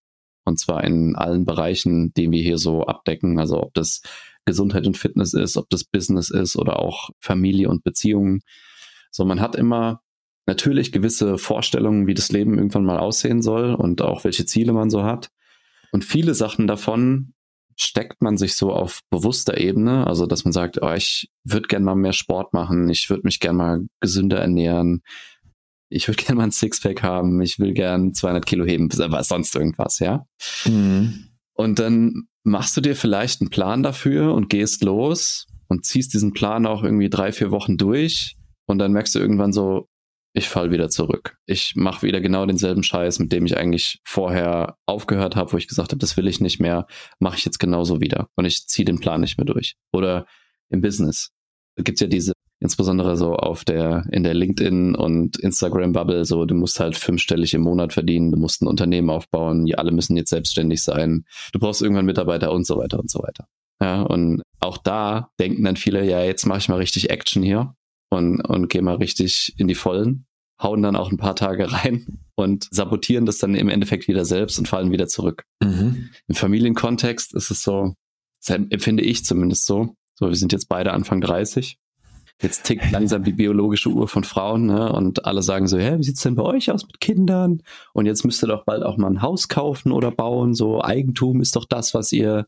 Und 0.44 0.58
zwar 0.58 0.82
in 0.82 1.14
allen 1.14 1.44
Bereichen, 1.44 2.12
die 2.14 2.28
wir 2.32 2.42
hier 2.42 2.58
so 2.58 2.82
abdecken. 2.82 3.38
Also 3.38 3.62
ob 3.62 3.72
das 3.74 4.02
Gesundheit 4.44 4.84
und 4.88 4.96
Fitness 4.96 5.32
ist, 5.32 5.56
ob 5.56 5.70
das 5.70 5.84
Business 5.84 6.30
ist 6.30 6.56
oder 6.56 6.80
auch 6.80 7.10
Familie 7.20 7.68
und 7.68 7.84
Beziehungen. 7.84 8.40
So, 9.12 9.24
man 9.24 9.40
hat 9.40 9.54
immer 9.54 10.00
natürlich 10.46 10.92
gewisse 10.92 11.38
Vorstellungen, 11.38 12.06
wie 12.06 12.14
das 12.14 12.32
Leben 12.32 12.56
irgendwann 12.56 12.84
mal 12.84 12.98
aussehen 12.98 13.42
soll 13.42 13.74
und 13.74 14.02
auch 14.02 14.24
welche 14.24 14.44
Ziele 14.44 14.72
man 14.72 14.90
so 14.90 15.04
hat. 15.04 15.30
Und 15.92 16.04
viele 16.04 16.34
Sachen 16.34 16.66
davon 16.66 17.34
steckt 17.76 18.22
man 18.22 18.36
sich 18.36 18.54
so 18.54 18.72
auf 18.72 19.00
bewusster 19.10 19.58
Ebene, 19.58 20.06
also 20.06 20.26
dass 20.26 20.44
man 20.44 20.52
sagt, 20.52 20.80
oh, 20.82 20.92
ich 20.92 21.30
würde 21.44 21.68
gerne 21.68 21.84
mal 21.84 21.94
mehr 21.94 22.12
Sport 22.12 22.52
machen, 22.52 22.88
ich 22.88 23.08
würde 23.10 23.22
mich 23.24 23.40
gerne 23.40 23.58
mal 23.58 23.80
gesünder 24.00 24.38
ernähren, 24.38 25.02
ich 25.88 26.08
würde 26.08 26.22
gerne 26.22 26.38
mal 26.38 26.44
ein 26.44 26.52
Sixpack 26.52 27.02
haben, 27.02 27.40
ich 27.40 27.58
will 27.58 27.72
gerne 27.72 28.12
200 28.12 28.44
Kilo 28.44 28.64
heben, 28.64 28.88
was 28.92 29.28
sonst 29.28 29.54
irgendwas, 29.54 29.98
ja. 29.98 30.26
Mhm. 30.64 31.28
Und 31.54 31.78
dann 31.78 32.24
machst 32.44 32.76
du 32.76 32.80
dir 32.80 32.96
vielleicht 32.96 33.40
einen 33.40 33.50
Plan 33.50 33.82
dafür 33.82 34.34
und 34.34 34.48
gehst 34.48 34.82
los 34.82 35.46
und 35.68 35.84
ziehst 35.84 36.12
diesen 36.14 36.32
Plan 36.32 36.66
auch 36.66 36.82
irgendwie 36.82 37.10
drei, 37.10 37.32
vier 37.32 37.50
Wochen 37.50 37.76
durch 37.76 38.36
und 38.66 38.78
dann 38.78 38.92
merkst 38.92 39.14
du 39.14 39.18
irgendwann 39.18 39.52
so, 39.52 39.88
ich 40.34 40.48
fall 40.48 40.70
wieder 40.70 40.88
zurück. 40.88 41.36
Ich 41.46 41.74
mache 41.76 42.06
wieder 42.06 42.20
genau 42.20 42.46
denselben 42.46 42.82
Scheiß, 42.82 43.18
mit 43.18 43.32
dem 43.32 43.44
ich 43.44 43.56
eigentlich 43.56 44.00
vorher 44.04 44.76
aufgehört 44.86 45.36
habe, 45.36 45.52
wo 45.52 45.56
ich 45.56 45.68
gesagt 45.68 45.90
habe, 45.92 45.98
das 45.98 46.16
will 46.16 46.26
ich 46.26 46.40
nicht 46.40 46.60
mehr, 46.60 46.86
mache 47.18 47.36
ich 47.36 47.44
jetzt 47.44 47.58
genauso 47.58 48.00
wieder 48.00 48.28
und 48.36 48.46
ich 48.46 48.66
ziehe 48.66 48.84
den 48.84 48.98
Plan 48.98 49.20
nicht 49.20 49.36
mehr 49.36 49.44
durch. 49.44 49.76
Oder 49.92 50.26
im 50.70 50.80
Business 50.80 51.30
Da 51.76 51.82
gibt's 51.82 52.00
ja 52.00 52.06
diese, 52.06 52.32
insbesondere 52.60 53.16
so 53.16 53.34
auf 53.34 53.64
der, 53.64 54.06
in 54.10 54.22
der 54.22 54.34
LinkedIn 54.34 54.94
und 54.94 55.36
Instagram-Bubble, 55.36 56.24
so, 56.24 56.46
du 56.46 56.54
musst 56.54 56.80
halt 56.80 56.96
fünfstellig 56.96 57.52
im 57.52 57.62
Monat 57.62 57.92
verdienen, 57.92 58.30
du 58.30 58.38
musst 58.38 58.62
ein 58.62 58.68
Unternehmen 58.68 59.10
aufbauen, 59.10 59.66
die 59.66 59.76
alle 59.76 59.92
müssen 59.92 60.16
jetzt 60.16 60.30
selbstständig 60.30 60.82
sein, 60.82 61.24
du 61.52 61.58
brauchst 61.58 61.82
irgendwann 61.82 62.06
Mitarbeiter 62.06 62.52
und 62.52 62.66
so 62.66 62.78
weiter 62.78 62.98
und 62.98 63.10
so 63.10 63.20
weiter. 63.20 63.46
Ja, 63.82 64.02
und 64.02 64.42
auch 64.60 64.78
da 64.78 65.28
denken 65.40 65.64
dann 65.64 65.76
viele, 65.76 66.04
ja, 66.04 66.22
jetzt 66.22 66.46
mache 66.46 66.58
ich 66.58 66.68
mal 66.68 66.76
richtig 66.76 67.10
Action 67.10 67.42
hier 67.42 67.74
und, 68.12 68.42
und 68.42 68.68
gehen 68.68 68.84
mal 68.84 68.96
richtig 68.96 69.54
in 69.56 69.68
die 69.68 69.74
Vollen, 69.74 70.26
hauen 70.60 70.82
dann 70.82 70.96
auch 70.96 71.10
ein 71.10 71.16
paar 71.16 71.34
Tage 71.34 71.72
rein 71.72 72.18
und 72.34 72.68
sabotieren 72.70 73.24
das 73.24 73.38
dann 73.38 73.54
im 73.54 73.70
Endeffekt 73.70 74.06
wieder 74.06 74.24
selbst 74.24 74.58
und 74.58 74.68
fallen 74.68 74.92
wieder 74.92 75.08
zurück. 75.08 75.44
Mhm. 75.62 76.10
Im 76.28 76.34
Familienkontext 76.34 77.34
ist 77.34 77.50
es 77.50 77.62
so, 77.62 77.94
empfinde 78.46 79.02
ich 79.02 79.24
zumindest 79.24 79.64
so, 79.64 79.94
so, 80.14 80.28
wir 80.28 80.36
sind 80.36 80.52
jetzt 80.52 80.68
beide 80.68 80.92
Anfang 80.92 81.22
30 81.22 81.78
Jetzt 82.42 82.64
tickt 82.64 82.90
langsam 82.90 83.22
die 83.22 83.32
biologische 83.32 83.88
Uhr 83.88 84.08
von 84.08 84.24
Frauen, 84.24 84.66
ne? 84.66 84.92
Und 84.92 85.24
alle 85.24 85.42
sagen 85.42 85.68
so, 85.68 85.78
hä, 85.78 85.94
wie 85.98 86.02
sieht's 86.02 86.22
denn 86.22 86.34
bei 86.34 86.42
euch 86.42 86.70
aus 86.72 86.84
mit 86.84 87.00
Kindern? 87.00 87.62
Und 87.92 88.06
jetzt 88.06 88.24
müsst 88.24 88.42
ihr 88.42 88.48
doch 88.48 88.64
bald 88.64 88.82
auch 88.82 88.96
mal 88.96 89.08
ein 89.08 89.22
Haus 89.22 89.48
kaufen 89.48 89.92
oder 89.92 90.10
bauen. 90.10 90.54
So 90.54 90.82
Eigentum 90.82 91.40
ist 91.40 91.54
doch 91.54 91.64
das, 91.64 91.94
was 91.94 92.10
ihr, 92.10 92.46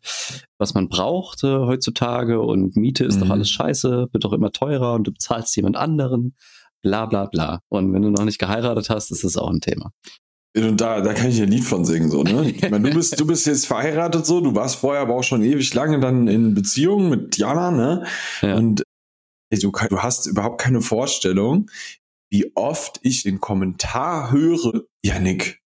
was 0.58 0.74
man 0.74 0.88
braucht 0.88 1.44
äh, 1.44 1.46
heutzutage. 1.46 2.40
Und 2.40 2.76
Miete 2.76 3.04
ist 3.04 3.16
mhm. 3.16 3.20
doch 3.20 3.30
alles 3.30 3.50
scheiße, 3.50 4.08
wird 4.10 4.24
doch 4.24 4.32
immer 4.32 4.50
teurer 4.50 4.94
und 4.94 5.06
du 5.06 5.12
bezahlst 5.12 5.54
jemand 5.56 5.76
anderen. 5.76 6.34
Bla 6.82 7.06
bla 7.06 7.26
bla. 7.26 7.60
Und 7.68 7.94
wenn 7.94 8.02
du 8.02 8.10
noch 8.10 8.24
nicht 8.24 8.40
geheiratet 8.40 8.90
hast, 8.90 9.12
ist 9.12 9.24
das 9.24 9.36
auch 9.36 9.48
ein 9.48 9.60
Thema. 9.60 9.92
Und 10.56 10.80
da, 10.80 11.00
da 11.00 11.14
kann 11.14 11.30
ich 11.30 11.42
ein 11.42 11.48
Lied 11.48 11.64
von 11.64 11.84
singen, 11.84 12.10
so, 12.10 12.22
ne? 12.22 12.48
Ich 12.48 12.70
meine, 12.70 12.88
du 12.88 12.94
bist, 12.94 13.18
du 13.18 13.26
bist 13.26 13.46
jetzt 13.46 13.66
verheiratet, 13.66 14.24
so, 14.24 14.40
du 14.40 14.54
warst 14.54 14.76
vorher 14.76 15.02
aber 15.02 15.14
auch 15.14 15.24
schon 15.24 15.42
ewig 15.42 15.74
lange 15.74 15.98
dann 15.98 16.28
in 16.28 16.54
Beziehung 16.54 17.10
mit 17.10 17.36
Jana, 17.36 17.72
ne? 17.72 18.04
Ja. 18.40 18.54
Und 18.54 18.83
du, 19.62 19.70
du 19.70 20.02
hast 20.02 20.26
überhaupt 20.26 20.60
keine 20.60 20.80
Vorstellung, 20.80 21.70
wie 22.30 22.50
oft 22.56 23.00
ich 23.02 23.22
den 23.22 23.40
Kommentar 23.40 24.32
höre, 24.32 24.84
Janik, 25.04 25.62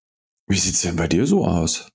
wie 0.47 0.59
sieht's 0.59 0.81
denn 0.81 0.95
bei 0.95 1.07
dir 1.07 1.25
so 1.25 1.45
aus? 1.45 1.89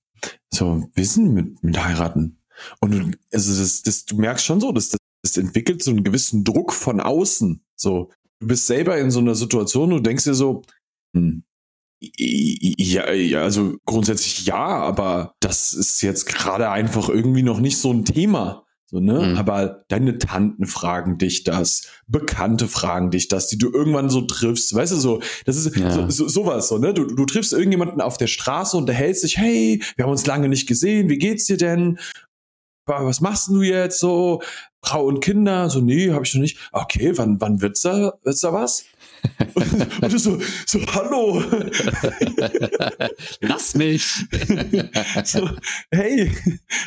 So, 0.53 0.89
Wissen 0.95 1.33
mit, 1.33 1.63
mit 1.63 1.81
heiraten. 1.83 2.39
Und 2.79 2.91
du, 2.91 3.11
also 3.31 3.61
das, 3.61 3.81
das, 3.83 4.05
du 4.05 4.17
merkst 4.17 4.45
schon 4.45 4.61
so, 4.61 4.71
dass 4.71 4.89
das, 4.89 4.99
das 5.23 5.37
entwickelt 5.37 5.83
so 5.83 5.91
einen 5.91 6.03
gewissen 6.03 6.43
Druck 6.43 6.73
von 6.73 6.99
außen. 6.99 7.63
So, 7.75 8.11
du 8.39 8.47
bist 8.47 8.67
selber 8.67 8.97
in 8.97 9.11
so 9.11 9.19
einer 9.19 9.35
Situation, 9.35 9.89
du 9.89 9.99
denkst 9.99 10.23
dir 10.23 10.33
so, 10.33 10.61
hm, 11.15 11.43
ja, 11.99 13.11
ja, 13.11 13.43
also 13.43 13.77
grundsätzlich 13.85 14.45
ja, 14.45 14.55
aber 14.55 15.35
das 15.39 15.73
ist 15.73 16.01
jetzt 16.01 16.25
gerade 16.25 16.69
einfach 16.69 17.09
irgendwie 17.09 17.43
noch 17.43 17.59
nicht 17.59 17.77
so 17.77 17.91
ein 17.91 18.05
Thema. 18.05 18.64
So, 18.87 18.99
ne? 18.99 19.19
Mhm. 19.19 19.37
Aber 19.37 19.83
deine 19.87 20.19
Tanten 20.19 20.67
fragen 20.67 21.17
dich 21.17 21.43
das, 21.43 21.87
Bekannte 22.07 22.67
fragen 22.67 23.09
dich 23.09 23.27
das, 23.27 23.47
die 23.47 23.57
du 23.57 23.71
irgendwann 23.71 24.09
so 24.09 24.21
triffst. 24.21 24.75
Weißt 24.75 24.91
du, 24.91 24.97
so, 24.97 25.21
das 25.45 25.57
ist 25.57 25.75
ja. 25.75 25.91
so, 25.91 26.09
so, 26.09 26.27
sowas, 26.27 26.67
so, 26.67 26.77
ne? 26.77 26.93
Du, 26.93 27.05
du 27.05 27.25
triffst 27.25 27.51
irgendjemanden 27.51 27.99
auf 27.99 28.17
der 28.17 28.27
Straße 28.27 28.77
und 28.77 28.87
erhältst 28.87 29.23
dich, 29.23 29.37
hey, 29.37 29.81
wir 29.95 30.05
haben 30.05 30.11
uns 30.11 30.27
lange 30.27 30.49
nicht 30.49 30.67
gesehen, 30.67 31.09
wie 31.09 31.17
geht's 31.17 31.45
dir 31.45 31.57
denn? 31.57 31.97
Was 32.85 33.21
machst 33.21 33.47
du 33.47 33.63
jetzt 33.63 33.99
so? 33.99 34.43
Frau 34.83 35.05
und 35.05 35.19
Kinder? 35.19 35.71
So, 35.71 35.81
nee, 35.81 36.11
habe 36.11 36.23
ich 36.23 36.35
noch 36.35 36.41
nicht. 36.41 36.59
Okay, 36.71 37.17
wann, 37.17 37.41
wann 37.41 37.61
wird's 37.61 37.81
da, 37.81 38.13
wird's 38.21 38.41
da 38.41 38.53
was? 38.53 38.85
und, 39.55 40.03
und 40.03 40.13
du 40.13 40.17
so, 40.17 40.39
so, 40.65 40.79
hallo. 40.87 41.41
Lass 43.41 43.75
mich. 43.75 44.25
so, 45.23 45.49
hey, 45.91 46.31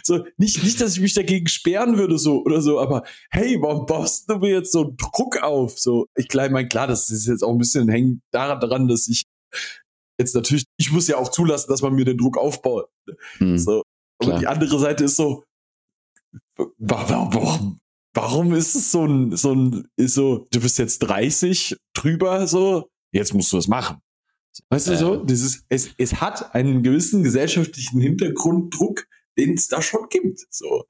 so, 0.03 0.25
nicht, 0.37 0.63
nicht, 0.63 0.81
dass 0.81 0.95
ich 0.97 1.01
mich 1.01 1.15
dagegen 1.15 1.47
sperren 1.49 1.99
würde, 1.99 2.19
so, 2.19 2.43
oder 2.45 2.61
so, 2.61 2.81
aber 2.81 3.05
hey, 3.31 3.59
warum 3.61 3.87
baust 3.87 4.29
du 4.29 4.39
mir 4.39 4.51
jetzt 4.51 4.73
so 4.73 4.95
Druck 4.97 5.43
auf? 5.43 5.79
So, 5.79 6.07
ich 6.17 6.29
glaube, 6.29 6.51
mein, 6.51 6.69
klar, 6.69 6.87
das 6.87 7.11
ist 7.11 7.27
jetzt 7.27 7.43
auch 7.43 7.53
ein 7.53 7.59
bisschen 7.59 7.89
hängt 7.89 8.21
daran 8.33 8.61
dran, 8.61 8.89
dass 8.89 9.09
ich 9.09 9.25
jetzt 10.19 10.35
natürlich, 10.35 10.65
ich 10.77 10.93
muss 10.93 11.09
ja 11.09 11.17
auch 11.17 11.31
zulassen, 11.31 11.71
dass 11.71 11.83
man 11.83 11.95
mir 11.95 12.05
den 12.05 12.19
Druck 12.19 12.37
aufbaut. 12.37 12.89
Hm, 13.39 13.59
so. 13.59 13.83
Aber 14.21 14.39
die 14.39 14.47
andere 14.47 14.79
Seite 14.79 15.05
ist 15.05 15.17
so, 15.17 15.45
warum, 16.79 17.35
warum 17.35 17.81
ist 18.15 18.75
es 18.75 18.91
so 18.91 19.05
ein, 19.05 19.37
so 19.37 19.55
ein, 19.55 19.89
ist 19.97 20.15
so, 20.15 20.47
du 20.51 20.61
bist 20.61 20.79
jetzt 20.79 21.01
30 21.01 21.77
drüber, 21.95 22.47
so, 22.47 22.91
jetzt 23.13 23.35
musst 23.35 23.53
du 23.53 23.59
es 23.59 23.69
machen. 23.69 23.99
Weißt 24.71 24.89
du 24.89 24.97
so, 24.97 25.17
dieses, 25.25 25.65
es, 25.69 25.91
es 25.99 26.21
hat 26.21 26.55
einen 26.55 26.83
gewissen 26.83 27.23
gesellschaftlichen 27.23 28.01
Hintergrunddruck, 28.01 29.07
den 29.39 29.55
es 29.55 29.69
da 29.69 29.81
schon 29.83 30.09
gibt, 30.11 30.41
so. 30.51 30.85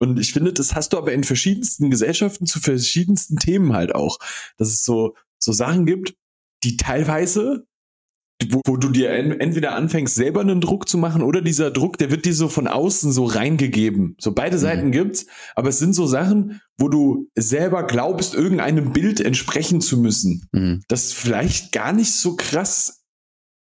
Und 0.00 0.18
ich 0.18 0.32
finde, 0.32 0.52
das 0.52 0.74
hast 0.74 0.92
du 0.92 0.98
aber 0.98 1.12
in 1.12 1.22
verschiedensten 1.22 1.88
Gesellschaften 1.88 2.46
zu 2.46 2.58
verschiedensten 2.58 3.36
Themen 3.36 3.72
halt 3.72 3.94
auch. 3.94 4.18
Dass 4.56 4.68
es 4.68 4.84
so, 4.84 5.14
so 5.38 5.52
Sachen 5.52 5.86
gibt, 5.86 6.16
die 6.64 6.76
teilweise 6.76 7.68
wo, 8.50 8.60
wo 8.66 8.76
du 8.76 8.88
dir 8.88 9.10
entweder 9.10 9.74
anfängst, 9.74 10.14
selber 10.14 10.40
einen 10.40 10.60
Druck 10.60 10.88
zu 10.88 10.98
machen 10.98 11.22
oder 11.22 11.40
dieser 11.40 11.70
Druck, 11.70 11.98
der 11.98 12.10
wird 12.10 12.24
dir 12.24 12.34
so 12.34 12.48
von 12.48 12.66
außen 12.66 13.12
so 13.12 13.24
reingegeben. 13.24 14.16
So 14.18 14.32
beide 14.32 14.56
mhm. 14.56 14.60
Seiten 14.60 14.90
gibt's, 14.92 15.26
aber 15.54 15.68
es 15.68 15.78
sind 15.78 15.94
so 15.94 16.06
Sachen, 16.06 16.60
wo 16.78 16.88
du 16.88 17.28
selber 17.34 17.86
glaubst, 17.86 18.34
irgendeinem 18.34 18.92
Bild 18.92 19.20
entsprechen 19.20 19.80
zu 19.80 19.98
müssen, 19.98 20.48
mhm. 20.52 20.82
das 20.88 21.12
vielleicht 21.12 21.72
gar 21.72 21.92
nicht 21.92 22.12
so 22.12 22.36
krass 22.36 23.04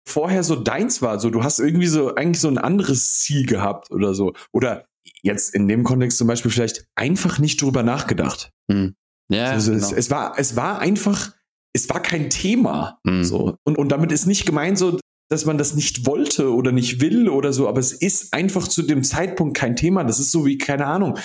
vorher 0.07 0.43
so 0.43 0.55
deins 0.55 1.01
war. 1.01 1.19
So, 1.19 1.29
du 1.29 1.43
hast 1.43 1.59
irgendwie 1.59 1.88
so 1.88 2.15
eigentlich 2.15 2.41
so 2.41 2.47
ein 2.47 2.57
anderes 2.57 3.19
Ziel 3.19 3.45
gehabt 3.45 3.91
oder 3.91 4.13
so. 4.13 4.33
Oder 4.51 4.85
jetzt 5.21 5.53
in 5.53 5.67
dem 5.67 5.83
Kontext 5.83 6.17
zum 6.17 6.27
Beispiel 6.27 6.51
vielleicht 6.51 6.85
einfach 6.95 7.39
nicht 7.39 7.61
drüber 7.61 7.83
nachgedacht. 7.83 8.51
Mhm. 8.67 8.95
Ja, 9.29 9.45
also 9.45 9.71
genau. 9.71 9.85
es, 9.85 9.91
es 9.93 10.11
war, 10.11 10.33
es 10.38 10.55
war 10.55 10.79
einfach, 10.79 11.31
es 11.73 11.89
war 11.89 12.01
kein 12.01 12.29
Thema. 12.29 12.99
Mhm. 13.03 13.23
So. 13.23 13.55
Und, 13.63 13.77
und 13.77 13.89
damit 13.89 14.11
ist 14.11 14.25
nicht 14.25 14.45
gemeint 14.45 14.77
so, 14.77 14.99
dass 15.29 15.45
man 15.45 15.57
das 15.57 15.75
nicht 15.75 16.05
wollte 16.05 16.53
oder 16.53 16.71
nicht 16.71 16.99
will 16.99 17.29
oder 17.29 17.53
so, 17.53 17.69
aber 17.69 17.79
es 17.79 17.93
ist 17.93 18.33
einfach 18.33 18.67
zu 18.67 18.81
dem 18.81 19.03
Zeitpunkt 19.03 19.55
kein 19.55 19.77
Thema. 19.77 20.03
Das 20.03 20.19
ist 20.19 20.31
so 20.31 20.45
wie, 20.45 20.57
keine 20.57 20.85
Ahnung 20.85 21.17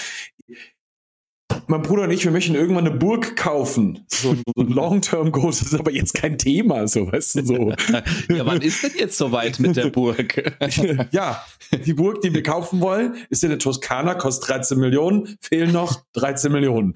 mein 1.68 1.82
Bruder 1.82 2.04
und 2.04 2.10
ich, 2.10 2.24
wir 2.24 2.32
möchten 2.32 2.54
irgendwann 2.54 2.86
eine 2.86 2.96
Burg 2.96 3.36
kaufen. 3.36 4.04
So, 4.08 4.30
ein 4.30 4.42
Long-Term-Goal, 4.68 5.46
das 5.46 5.62
ist 5.62 5.74
aber 5.74 5.90
jetzt 5.90 6.14
kein 6.14 6.38
Thema, 6.38 6.86
so, 6.86 7.10
weißt 7.10 7.36
du, 7.36 7.46
so. 7.46 7.72
ja, 8.34 8.46
wann 8.46 8.60
ist 8.62 8.82
denn 8.82 8.92
jetzt 8.98 9.18
soweit 9.18 9.58
mit 9.58 9.76
der 9.76 9.88
Burg? 9.90 10.56
ja, 11.10 11.42
die 11.84 11.94
Burg, 11.94 12.20
die 12.20 12.32
wir 12.32 12.42
kaufen 12.42 12.80
wollen, 12.80 13.16
ist 13.30 13.42
in 13.42 13.50
der 13.50 13.58
Toskana, 13.58 14.14
kostet 14.14 14.48
13 14.48 14.78
Millionen, 14.78 15.36
fehlen 15.40 15.72
noch 15.72 16.02
13 16.14 16.52
Millionen. 16.52 16.94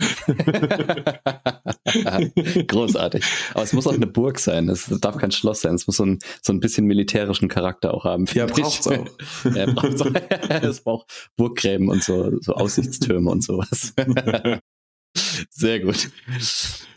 Großartig. 2.67 3.25
Aber 3.55 3.62
es 3.65 3.73
muss 3.73 3.87
auch 3.87 3.95
eine 3.95 4.07
Burg 4.07 4.39
sein, 4.39 4.69
es 4.69 4.87
darf 5.00 5.17
kein 5.19 5.33
Schloss 5.33 5.62
sein, 5.62 5.75
es 5.75 5.87
muss 5.87 5.97
so 5.97 6.05
ein, 6.05 6.19
so 6.43 6.53
ein 6.53 6.61
bisschen 6.61 6.87
militärischen 6.87 7.49
Charakter 7.49 7.93
auch 7.95 8.05
haben. 8.05 8.27
Ja, 8.33 8.47
braucht's 8.47 8.87
auch. 8.87 9.07
ja, 9.55 9.67
braucht's 9.73 10.03
auch. 10.03 10.12
es 10.62 10.81
braucht 10.81 11.31
Burggräben 11.37 11.89
und 11.89 12.03
so, 12.03 12.33
so 12.41 12.55
Aussichtstürme 12.55 13.31
und 13.31 13.43
sowas. 13.43 13.95
Sehr 15.51 15.81
gut. 15.81 16.11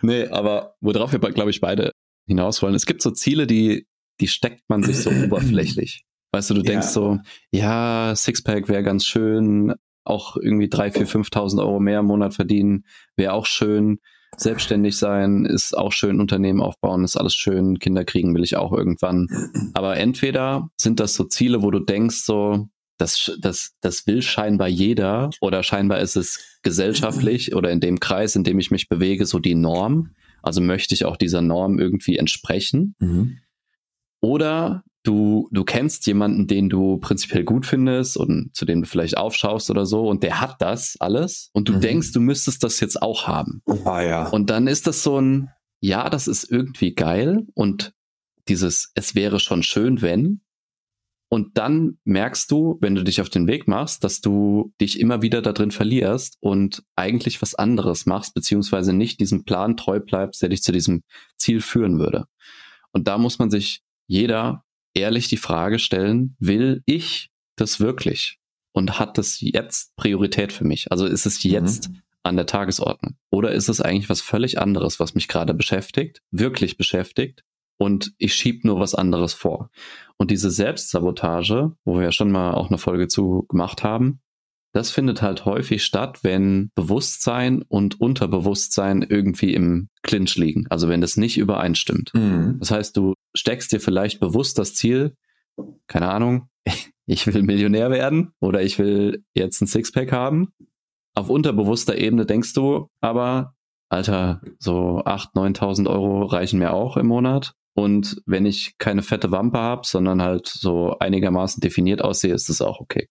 Nee, 0.02 0.28
aber 0.28 0.75
worauf 0.82 1.12
wir, 1.12 1.20
glaube 1.20 1.52
ich, 1.52 1.62
beide 1.62 1.92
hinaus 2.28 2.62
wollen, 2.62 2.75
es 2.75 2.86
gibt 2.86 3.02
so 3.02 3.12
Ziele, 3.12 3.48
die, 3.48 3.88
die 4.20 4.28
steckt 4.28 4.70
man 4.70 4.84
sich 4.84 4.98
so 4.98 5.10
oberflächlich. 5.25 6.06
Weißt 6.32 6.50
du, 6.50 6.56
du 6.56 6.62
denkst 6.63 6.88
ja. 6.88 6.92
so, 6.92 7.20
ja, 7.52 8.13
Sixpack 8.16 8.68
wäre 8.68 8.84
ganz 8.84 9.06
schön, 9.06 9.74
auch 10.04 10.36
irgendwie 10.36 10.68
drei, 10.68 10.92
vier, 10.92 11.08
5.000 11.08 11.60
Euro 11.60 11.80
mehr 11.80 12.00
im 12.00 12.08
Monat 12.08 12.34
verdienen, 12.34 12.86
wäre 13.16 13.34
auch 13.34 13.46
schön. 13.46 14.00
Selbstständig 14.36 14.98
sein 14.98 15.46
ist 15.46 15.78
auch 15.78 15.92
schön, 15.92 16.20
Unternehmen 16.20 16.60
aufbauen 16.60 17.04
ist 17.04 17.18
alles 17.18 17.36
schön, 17.36 17.78
Kinder 17.78 18.04
kriegen 18.04 18.34
will 18.34 18.44
ich 18.44 18.56
auch 18.56 18.74
irgendwann. 18.74 19.28
Aber 19.75 19.98
entweder 19.98 20.70
sind 20.75 21.00
das 21.00 21.13
so 21.13 21.24
Ziele, 21.25 21.62
wo 21.62 21.70
du 21.70 21.80
denkst 21.80 22.24
so, 22.25 22.68
das, 23.03 23.38
das, 23.39 23.74
das 23.81 24.07
will 24.07 24.22
scheinbar 24.22 24.69
jeder 24.69 25.29
oder 25.41 25.62
scheinbar 25.62 26.00
ist 26.00 26.15
es 26.15 26.60
gesellschaftlich 26.62 27.53
oder 27.53 27.69
in 27.69 27.81
dem 27.81 28.00
Kreis, 28.00 28.36
in 28.36 28.45
dem 28.45 28.60
ich 28.60 28.72
mich 28.72 28.88
bewege, 28.88 29.25
so 29.25 29.39
die 29.39 29.55
Norm. 29.55 30.12
Also 30.41 30.62
möchte 30.62 30.95
ich 30.95 31.05
auch 31.05 31.17
dieser 31.17 31.41
Norm 31.41 31.79
irgendwie 31.79 32.17
entsprechen. 32.17 32.95
Mhm. 33.00 33.39
Oder 34.22 34.83
du, 35.03 35.50
du 35.51 35.65
kennst 35.65 36.07
jemanden, 36.07 36.48
den 36.48 36.69
du 36.69 36.98
prinzipiell 36.98 37.43
gut 37.43 37.65
findest 37.65 38.15
und 38.15 38.55
zu 38.55 38.63
dem 38.65 38.81
du 38.81 38.88
vielleicht 38.88 39.17
aufschaust 39.17 39.69
oder 39.69 39.86
so 39.86 40.07
und 40.07 40.24
der 40.24 40.39
hat 40.39 40.55
das 40.62 40.95
alles 41.00 41.50
und 41.51 41.67
du 41.67 41.74
mhm. 41.74 41.81
denkst, 41.81 42.13
du 42.13 42.22
müsstest 42.22 42.63
das 42.63 42.79
jetzt 42.79 43.01
auch 43.01 43.27
haben. 43.27 43.62
Ah, 43.83 44.01
ja. 44.01 44.29
Und 44.29 44.50
dann 44.50 44.67
ist 44.67 44.88
das 44.88 45.03
so 45.03 45.19
ein, 45.19 45.50
ja, 45.81 46.10
das 46.10 46.27
ist 46.27 46.50
irgendwie 46.50 46.95
geil 46.95 47.45
und 47.53 47.93
dieses, 48.48 48.91
es 48.95 49.13
wäre 49.13 49.41
schon 49.41 49.62
schön, 49.62 50.01
wenn, 50.01 50.41
und 51.34 51.58
dann 51.58 51.98
merkst 52.04 52.52
du, 52.52 52.78
wenn 52.80 52.94
du 52.94 53.04
dich 53.04 53.20
auf 53.20 53.28
den 53.28 53.48
Weg 53.48 53.68
machst, 53.68 54.04
dass 54.04 54.22
du 54.22 54.72
dich 54.80 55.00
immer 55.00 55.24
wieder 55.24 55.42
da 55.42 55.52
drin 55.52 55.72
verlierst 55.72 56.38
und 56.42 56.84
eigentlich 56.96 57.42
was 57.42 57.56
anderes 57.56 58.06
machst, 58.06 58.36
beziehungsweise 58.36 58.94
nicht 58.94 59.20
diesem 59.20 59.44
Plan 59.44 59.75
treu 59.75 60.00
bleibst, 60.00 60.44
der 60.44 60.50
dich 60.50 60.62
zu 60.62 60.72
diesem 60.72 61.02
Ziel 61.36 61.60
führen 61.60 61.98
würde. 61.98 62.25
Und 62.92 63.08
da 63.08 63.18
muss 63.18 63.40
man 63.40 63.50
sich 63.50 63.82
jeder 64.06 64.63
ehrlich 64.94 65.28
die 65.28 65.38
Frage 65.38 65.80
stellen, 65.80 66.36
will 66.38 66.84
ich 66.86 67.32
das 67.56 67.80
wirklich? 67.80 68.38
Und 68.72 69.00
hat 69.00 69.18
das 69.18 69.42
jetzt 69.42 69.96
Priorität 69.96 70.54
für 70.54 70.66
mich? 70.66 70.92
Also 70.92 71.08
ist 71.08 71.25
es 71.25 71.44
mhm. 71.44 71.50
jetzt 71.50 71.90
mhm. 71.90 72.02
an 72.22 72.36
der 72.36 72.46
Tagesordnung? 72.46 73.18
Oder 73.32 73.54
ist 73.54 73.70
es 73.70 73.82
eigentlich 73.82 74.10
was 74.12 74.22
völlig 74.22 74.60
anderes, 74.60 75.00
was 75.00 75.16
mich 75.16 75.28
gerade 75.28 75.56
beschäftigt, 75.56 76.22
wirklich 76.30 76.78
beschäftigt 76.78 77.44
und 77.77 78.13
ich 78.18 78.36
schieb 78.36 78.63
nur 78.63 78.80
was 78.80 78.96
anderes 78.96 79.34
vor. 79.34 79.70
Und 80.18 80.32
diese 80.32 80.51
Selbstsabotage, 80.51 81.74
wo 81.86 81.96
wir 81.96 82.03
ja 82.03 82.12
schon 82.12 82.32
mal 82.32 82.53
auch 82.53 82.70
eine 82.70 82.77
Folge 82.77 83.08
zu 83.08 83.46
gemacht 83.50 83.84
haben, 83.84 84.22
das 84.74 84.89
findet 84.89 85.22
halt 85.22 85.46
häufig 85.46 85.84
statt, 85.84 86.24
wenn 86.24 86.72
Bewusstsein 86.74 87.62
und 87.62 88.01
Unterbewusstsein 88.01 89.03
irgendwie 89.03 89.53
im 89.53 89.89
Clinch 90.01 90.36
liegen. 90.36 90.65
Also 90.70 90.89
wenn 90.89 91.01
das 91.01 91.15
nicht 91.15 91.38
übereinstimmt. 91.38 92.12
Mhm. 92.15 92.58
Das 92.60 92.72
heißt, 92.72 92.98
du 92.98 93.13
steckst 93.36 93.72
dir 93.72 93.80
vielleicht 93.80 94.20
bewusst 94.20 94.58
das 94.58 94.74
Ziel, 94.74 95.15
keine 95.88 96.10
Ahnung, 96.10 96.50
ich 97.06 97.27
will 97.27 97.44
Millionär 97.44 97.92
werden 97.92 98.32
oder 98.39 98.63
ich 98.63 98.80
will 98.80 99.24
jetzt 99.36 99.62
ein 99.62 99.68
Sixpack 99.68 100.12
haben. 100.12 100.50
Auf 101.15 101.30
unterbewusster 101.30 101.96
Ebene 101.96 102.25
denkst 102.25 102.53
du 102.53 102.88
aber, 103.00 103.53
Alter, 103.89 104.42
so 104.58 105.03
8.000, 105.03 105.58
9.000 105.60 105.88
Euro 105.88 106.25
reichen 106.25 106.58
mir 106.58 106.74
auch 106.74 106.98
im 106.98 107.06
Monat. 107.06 107.53
Und 107.75 108.22
wenn 108.25 108.46
ich 108.46 108.77
keine 108.77 109.01
fette 109.01 109.32
Wampe 109.32 109.58
habe, 109.58 109.82
sondern 109.86 110.22
halt 110.22 110.48
so 110.48 110.98
einigermaßen 111.00 111.60
definiert 111.62 112.01
aussehe, 112.01 112.34
ist 112.34 112.50
das 112.50 112.62
auch 112.62 112.80
okay. 112.80 113.10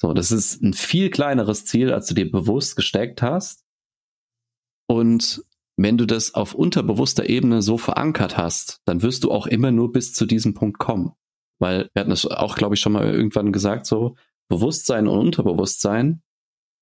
So, 0.00 0.12
das 0.12 0.30
ist 0.30 0.62
ein 0.62 0.74
viel 0.74 1.10
kleineres 1.10 1.64
Ziel, 1.64 1.92
als 1.92 2.06
du 2.06 2.14
dir 2.14 2.30
bewusst 2.30 2.76
gesteckt 2.76 3.22
hast. 3.22 3.64
Und 4.88 5.44
wenn 5.76 5.98
du 5.98 6.06
das 6.06 6.34
auf 6.34 6.54
unterbewusster 6.54 7.28
Ebene 7.28 7.60
so 7.60 7.76
verankert 7.76 8.36
hast, 8.36 8.80
dann 8.84 9.02
wirst 9.02 9.24
du 9.24 9.30
auch 9.30 9.46
immer 9.46 9.72
nur 9.72 9.92
bis 9.92 10.12
zu 10.12 10.26
diesem 10.26 10.54
Punkt 10.54 10.78
kommen. 10.78 11.12
Weil 11.58 11.90
wir 11.92 12.00
hatten 12.00 12.10
das 12.10 12.26
auch, 12.26 12.56
glaube 12.56 12.74
ich, 12.74 12.80
schon 12.80 12.92
mal 12.92 13.06
irgendwann 13.06 13.52
gesagt, 13.52 13.86
so 13.86 14.16
Bewusstsein 14.48 15.08
und 15.08 15.18
Unterbewusstsein. 15.18 16.22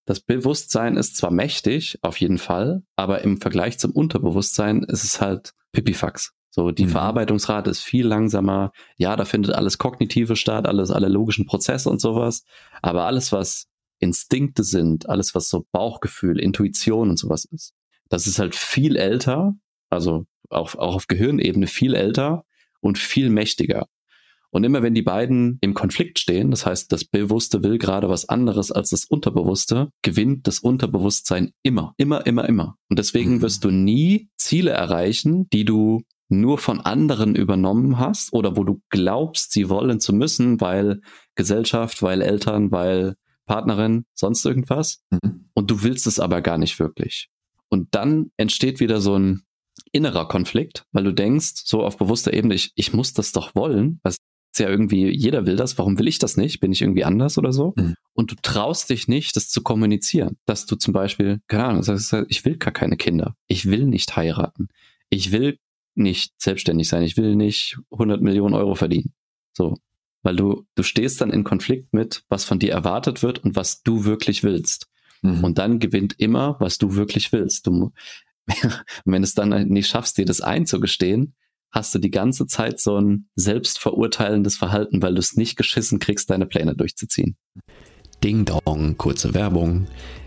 Das 0.07 0.21
Bewusstsein 0.21 0.97
ist 0.97 1.17
zwar 1.17 1.31
mächtig, 1.31 1.99
auf 2.03 2.21
jeden 2.21 2.39
Fall, 2.39 2.83
aber 2.95 3.23
im 3.23 3.41
Vergleich 3.41 3.79
zum 3.79 3.93
Unterbewusstsein 3.93 4.83
ist 4.83 5.03
es 5.03 5.21
halt 5.21 5.55
Pipifax. 5.73 6.35
So, 6.55 6.71
die 6.71 6.85
mhm. 6.85 6.91
Verarbeitungsrate 6.91 7.69
ist 7.69 7.81
viel 7.81 8.07
langsamer. 8.07 8.71
Ja, 8.97 9.17
da 9.17 9.25
findet 9.25 9.57
alles 9.57 9.77
Kognitive 9.77 10.37
statt, 10.37 10.69
alles, 10.69 10.93
alle 10.93 11.09
logischen 11.09 11.47
Prozesse 11.47 11.91
und 11.91 12.01
sowas. 12.01 12.45
Aber 12.81 13.07
alles, 13.07 13.33
was 13.33 13.67
Instinkte 13.99 14.63
sind, 14.63 15.09
alles, 15.09 15.35
was 15.35 15.49
so 15.49 15.67
Bauchgefühl, 15.73 16.39
Intuition 16.39 17.11
und 17.11 17.19
sowas 17.19 17.45
ist, 17.45 17.75
das 18.09 18.29
ist 18.29 18.39
halt 18.39 18.55
viel 18.55 18.95
älter, 18.95 19.55
also 19.91 20.27
auch, 20.49 20.77
auch 20.77 20.95
auf 20.95 21.09
Gehirnebene 21.09 21.67
viel 21.67 21.97
älter 21.97 22.45
und 22.81 22.99
viel 22.99 23.31
mächtiger. 23.31 23.89
Und 24.51 24.63
immer 24.63 24.85
wenn 24.85 24.95
die 24.95 25.03
beiden 25.03 25.59
im 25.61 25.75
Konflikt 25.75 26.21
stehen, 26.21 26.53
das 26.53 26.67
heißt, 26.67 26.93
das 26.93 27.05
Bewusste 27.05 27.65
will 27.65 27.79
gerade 27.79 28.09
was 28.09 28.29
anderes 28.29 28.71
als 28.71 28.91
das 28.91 29.07
Unterbewusste, 29.07 29.89
gewinnt 30.03 30.47
das 30.47 30.61
Unterbewusstsein 30.61 31.51
immer, 31.65 31.95
immer, 31.97 32.25
immer, 32.25 32.49
immer. 32.49 32.77
Und 32.89 33.01
deswegen 33.01 33.39
mhm. 33.39 33.43
wirst 33.43 33.65
du 33.65 33.73
nie 33.73 34.29
Ziele 34.37 34.71
erreichen, 34.71 35.49
die 35.51 35.65
du 35.65 36.05
nur 36.41 36.59
von 36.59 36.81
anderen 36.81 37.35
übernommen 37.35 37.99
hast 37.99 38.33
oder 38.33 38.57
wo 38.57 38.65
du 38.65 38.81
glaubst, 38.91 39.53
sie 39.53 39.69
wollen 39.69 40.01
zu 40.01 40.13
müssen, 40.13 40.61
weil 40.61 41.01
Gesellschaft, 41.35 42.03
weil 42.03 42.23
Eltern, 42.23 42.71
weil 42.71 43.15
Partnerin, 43.47 44.07
sonst 44.15 44.45
irgendwas. 44.45 45.03
Mhm. 45.11 45.47
Und 45.55 45.71
du 45.71 45.83
willst 45.83 46.07
es 46.07 46.19
aber 46.19 46.43
gar 46.43 46.59
nicht 46.59 46.79
wirklich. 46.79 47.29
Und 47.69 47.95
dann 47.95 48.31
entsteht 48.37 48.81
wieder 48.81 49.01
so 49.01 49.19
ein 49.19 49.43
innerer 49.93 50.29
Konflikt, 50.29 50.87
weil 50.93 51.05
du 51.05 51.13
denkst, 51.13 51.63
so 51.65 51.83
auf 51.83 51.97
bewusster 51.97 52.33
Ebene, 52.33 52.55
ich, 52.55 52.73
ich 52.75 52.93
muss 52.93 53.13
das 53.13 53.33
doch 53.33 53.55
wollen. 53.55 54.01
Was 54.03 54.15
ist 54.15 54.61
ja 54.61 54.69
irgendwie, 54.69 55.09
jeder 55.09 55.47
will 55.47 55.57
das, 55.57 55.79
warum 55.79 55.99
will 55.99 56.07
ich 56.07 56.19
das 56.19 56.37
nicht? 56.37 56.61
Bin 56.61 56.73
ich 56.73 56.83
irgendwie 56.83 57.05
anders 57.05 57.39
oder 57.39 57.53
so? 57.53 57.75
Mhm. 57.77 57.95
Und 58.13 58.31
du 58.31 58.37
traust 58.41 58.91
dich 58.91 59.09
nicht, 59.09 59.37
das 59.37 59.49
zu 59.49 59.63
kommunizieren. 59.63 60.37
Dass 60.47 60.67
du 60.67 60.77
zum 60.77 60.93
Beispiel, 60.93 61.41
keine 61.49 61.65
Ahnung, 61.65 61.83
sagst, 61.83 62.15
ich 62.29 62.45
will 62.45 62.57
gar 62.57 62.73
keine 62.73 62.97
Kinder. 62.97 63.35
Ich 63.49 63.67
will 63.67 63.87
nicht 63.87 64.17
heiraten. 64.17 64.69
Ich 65.11 65.33
will 65.33 65.59
nicht 65.95 66.35
selbstständig 66.41 66.89
sein. 66.89 67.03
Ich 67.03 67.17
will 67.17 67.37
nicht 67.37 67.79
100 67.91 68.21
Millionen 68.21 68.55
Euro 68.55 68.75
verdienen. 68.75 69.13
So. 69.53 69.77
Weil 70.23 70.37
du, 70.37 70.65
du 70.75 70.83
stehst 70.83 71.21
dann 71.21 71.31
in 71.31 71.45
Konflikt 71.45 71.93
mit, 71.93 72.25
was 72.29 72.45
von 72.45 72.59
dir 72.59 72.73
erwartet 72.73 73.23
wird 73.23 73.45
und 73.45 73.57
was 73.57 73.83
du 73.83 74.05
wirklich 74.05 74.43
willst. 74.43 74.89
Mhm. 75.23 75.45
Und 75.45 75.59
dann 75.59 75.79
gewinnt 75.79 76.19
immer, 76.19 76.57
was 76.61 76.79
du 76.79 76.95
wirklich 76.95 77.33
willst. 77.33 77.67
Du, 77.67 77.93
wenn 79.05 79.23
es 79.23 79.35
dann 79.35 79.69
nicht 79.69 79.89
schaffst, 79.89 80.19
dir 80.19 80.25
das 80.25 80.41
einzugestehen, 80.41 81.35
hast 81.71 81.95
du 81.95 81.99
die 81.99 82.11
ganze 82.11 82.47
Zeit 82.47 82.81
so 82.81 82.99
ein 82.99 83.29
selbstverurteilendes 83.35 84.57
Verhalten, 84.57 85.03
weil 85.03 85.15
du 85.15 85.21
es 85.21 85.37
nicht 85.37 85.57
geschissen 85.57 85.99
kriegst, 85.99 86.31
deine 86.31 86.47
Pläne 86.47 86.75
durchzuziehen. 86.75 87.37
Ding 88.23 88.45
Dong, 88.45 88.97
kurze 88.97 89.35
Werbung. 89.35 89.87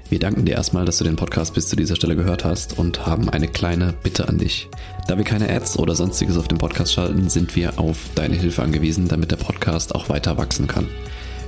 Wir 0.10 0.20
danken 0.20 0.46
dir 0.46 0.54
erstmal, 0.54 0.86
dass 0.86 1.00
du 1.00 1.04
den 1.04 1.16
Podcast 1.16 1.54
bis 1.54 1.68
zu 1.68 1.76
dieser 1.76 1.96
Stelle 1.96 2.16
gehört 2.16 2.46
hast 2.46 2.78
und 2.78 3.06
haben 3.06 3.30
eine 3.30 3.48
kleine 3.48 3.94
Bitte 4.04 4.28
an 4.28 4.38
dich. 4.38 4.70
Da 5.08 5.18
wir 5.18 5.24
keine 5.24 5.50
Ads 5.50 5.80
oder 5.80 5.96
sonstiges 5.96 6.38
auf 6.38 6.50
dem 6.50 6.58
Podcast 6.58 6.92
schalten, 6.92 7.30
sind 7.30 7.56
wir 7.56 7.80
auf 7.80 7.98
deine 8.14 8.36
Hilfe 8.36 8.62
angewiesen, 8.62 9.08
damit 9.08 9.32
der 9.32 9.38
Podcast 9.38 9.96
auch 9.96 10.10
weiter 10.10 10.38
wachsen 10.38 10.68
kann. 10.68 10.90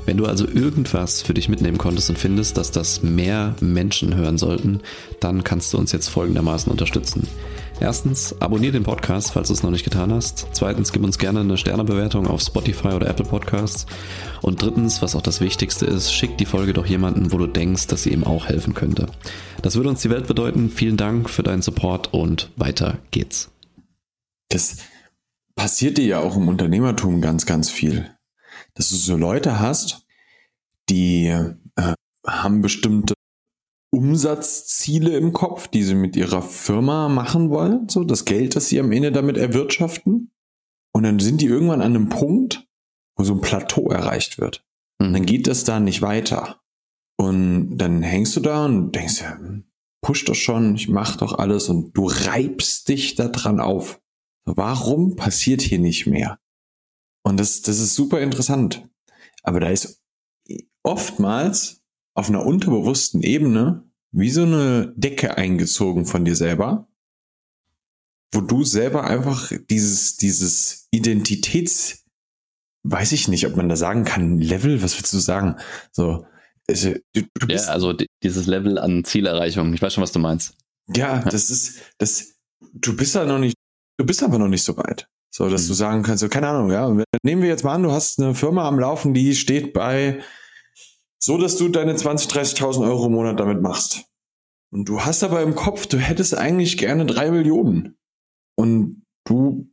Wenn 0.05 0.15
du 0.15 0.27
also 0.27 0.47
irgendwas 0.47 1.21
für 1.21 1.33
dich 1.33 1.49
mitnehmen 1.49 1.77
konntest 1.77 2.09
und 2.09 2.17
findest, 2.17 2.55
dass 2.55 2.71
das 2.71 3.03
mehr 3.03 3.55
Menschen 3.59 4.15
hören 4.15 4.37
sollten, 4.37 4.79
dann 5.19 5.43
kannst 5.43 5.73
du 5.73 5.77
uns 5.77 5.91
jetzt 5.91 6.07
folgendermaßen 6.07 6.71
unterstützen. 6.71 7.27
Erstens, 7.79 8.35
abonniere 8.41 8.73
den 8.73 8.83
Podcast, 8.83 9.31
falls 9.31 9.47
du 9.47 9.53
es 9.53 9.63
noch 9.63 9.71
nicht 9.71 9.83
getan 9.83 10.13
hast. 10.13 10.47
Zweitens, 10.51 10.91
gib 10.91 11.03
uns 11.03 11.17
gerne 11.17 11.39
eine 11.39 11.57
Sternebewertung 11.57 12.27
auf 12.27 12.41
Spotify 12.41 12.89
oder 12.89 13.07
Apple 13.07 13.25
Podcasts. 13.25 13.85
Und 14.41 14.61
drittens, 14.61 15.01
was 15.01 15.15
auch 15.15 15.21
das 15.21 15.41
Wichtigste 15.41 15.85
ist, 15.85 16.13
schick 16.13 16.37
die 16.37 16.45
Folge 16.45 16.73
doch 16.73 16.85
jemanden, 16.85 17.31
wo 17.31 17.37
du 17.37 17.47
denkst, 17.47 17.87
dass 17.87 18.03
sie 18.03 18.11
ihm 18.11 18.23
auch 18.23 18.47
helfen 18.47 18.73
könnte. 18.73 19.07
Das 19.61 19.75
würde 19.75 19.89
uns 19.89 20.01
die 20.01 20.09
Welt 20.09 20.27
bedeuten. 20.27 20.69
Vielen 20.69 20.97
Dank 20.97 21.29
für 21.29 21.43
deinen 21.43 21.61
Support 21.61 22.13
und 22.13 22.51
weiter 22.55 22.97
geht's. 23.11 23.51
Das 24.49 24.77
passiert 25.55 25.97
dir 25.97 26.05
ja 26.05 26.19
auch 26.19 26.35
im 26.35 26.47
Unternehmertum 26.47 27.21
ganz, 27.21 27.45
ganz 27.45 27.69
viel 27.69 28.09
dass 28.79 28.89
du 28.89 28.95
so 28.95 29.17
Leute 29.17 29.59
hast, 29.59 30.05
die 30.89 31.25
äh, 31.27 31.93
haben 32.25 32.61
bestimmte 32.61 33.13
Umsatzziele 33.91 35.17
im 35.17 35.33
Kopf, 35.33 35.67
die 35.67 35.83
sie 35.83 35.95
mit 35.95 36.15
ihrer 36.15 36.41
Firma 36.41 37.09
machen 37.09 37.49
wollen, 37.49 37.89
so 37.89 38.03
das 38.03 38.25
Geld, 38.25 38.55
das 38.55 38.67
sie 38.67 38.79
am 38.79 38.91
Ende 38.91 39.11
damit 39.11 39.37
erwirtschaften. 39.37 40.31
Und 40.93 41.03
dann 41.03 41.19
sind 41.19 41.41
die 41.41 41.47
irgendwann 41.47 41.81
an 41.81 41.95
einem 41.95 42.09
Punkt, 42.09 42.67
wo 43.17 43.23
so 43.23 43.33
ein 43.33 43.41
Plateau 43.41 43.89
erreicht 43.89 44.39
wird. 44.39 44.65
Und 44.99 45.13
dann 45.13 45.25
geht 45.25 45.47
das 45.47 45.63
da 45.63 45.79
nicht 45.79 46.01
weiter. 46.01 46.61
Und 47.17 47.77
dann 47.77 48.01
hängst 48.01 48.35
du 48.35 48.39
da 48.39 48.65
und 48.65 48.93
denkst 48.93 49.21
ja, 49.21 49.37
hm, 49.37 49.65
push 50.01 50.25
doch 50.25 50.35
schon, 50.35 50.75
ich 50.75 50.87
mach 50.87 51.17
doch 51.17 51.37
alles 51.37 51.69
und 51.69 51.93
du 51.93 52.07
reibst 52.07 52.87
dich 52.87 53.15
da 53.15 53.27
dran 53.27 53.59
auf. 53.59 54.01
Warum 54.45 55.15
passiert 55.15 55.61
hier 55.61 55.79
nicht 55.79 56.05
mehr? 56.05 56.39
Und 57.23 57.39
das, 57.39 57.61
das 57.61 57.79
ist 57.79 57.95
super 57.95 58.21
interessant. 58.21 58.87
Aber 59.43 59.59
da 59.59 59.69
ist 59.69 60.01
oftmals 60.83 61.78
auf 62.19 62.29
einer 62.29 62.45
unterbewussten 62.45 63.23
Ebene 63.23 63.83
wie 64.11 64.29
so 64.29 64.43
eine 64.43 64.93
Decke 64.95 65.37
eingezogen 65.37 66.05
von 66.05 66.25
dir 66.25 66.35
selber, 66.35 66.87
wo 68.33 68.41
du 68.41 68.63
selber 68.63 69.05
einfach 69.05 69.51
dieses, 69.69 70.17
dieses 70.17 70.87
Identitäts, 70.91 72.05
weiß 72.83 73.13
ich 73.13 73.27
nicht, 73.27 73.47
ob 73.47 73.55
man 73.55 73.69
da 73.69 73.75
sagen 73.75 74.03
kann, 74.03 74.39
Level, 74.39 74.83
was 74.83 74.97
willst 74.97 75.13
du 75.13 75.19
sagen? 75.19 75.55
So, 75.91 76.25
also, 76.67 76.93
du, 77.13 77.21
du 77.35 77.47
ja, 77.47 77.61
also 77.61 77.95
dieses 78.21 78.45
Level 78.47 78.77
an 78.77 79.03
Zielerreichung. 79.03 79.73
Ich 79.73 79.81
weiß 79.81 79.93
schon, 79.93 80.03
was 80.03 80.11
du 80.11 80.19
meinst. 80.19 80.55
Ja, 80.93 81.19
das 81.19 81.49
ist, 81.49 81.79
das, 81.99 82.35
du 82.73 82.95
bist 82.95 83.15
da 83.15 83.25
noch 83.25 83.39
nicht, 83.39 83.55
du 83.97 84.05
bist 84.05 84.21
aber 84.23 84.37
noch 84.37 84.47
nicht 84.47 84.63
so 84.63 84.75
weit. 84.77 85.07
So, 85.31 85.49
dass 85.49 85.63
mhm. 85.63 85.67
du 85.67 85.73
sagen 85.73 86.03
kannst, 86.03 86.21
so, 86.21 86.29
keine 86.29 86.49
Ahnung, 86.49 86.71
ja. 86.71 86.89
Nehmen 87.23 87.41
wir 87.41 87.49
jetzt 87.49 87.63
mal 87.63 87.75
an, 87.75 87.83
du 87.83 87.91
hast 87.91 88.19
eine 88.19 88.35
Firma 88.35 88.67
am 88.67 88.79
Laufen, 88.79 89.13
die 89.13 89.35
steht 89.35 89.73
bei 89.73 90.21
so, 91.19 91.37
dass 91.37 91.57
du 91.57 91.67
deine 91.69 91.95
20, 91.95 92.31
30.000 92.31 92.83
Euro 92.87 93.07
im 93.07 93.13
Monat 93.13 93.39
damit 93.39 93.61
machst. 93.61 94.05
Und 94.71 94.87
du 94.87 95.01
hast 95.01 95.23
aber 95.23 95.41
im 95.41 95.55
Kopf, 95.55 95.85
du 95.87 95.97
hättest 95.97 96.37
eigentlich 96.37 96.77
gerne 96.77 97.05
drei 97.05 97.31
Millionen. 97.31 97.97
Und 98.55 99.03
du 99.25 99.69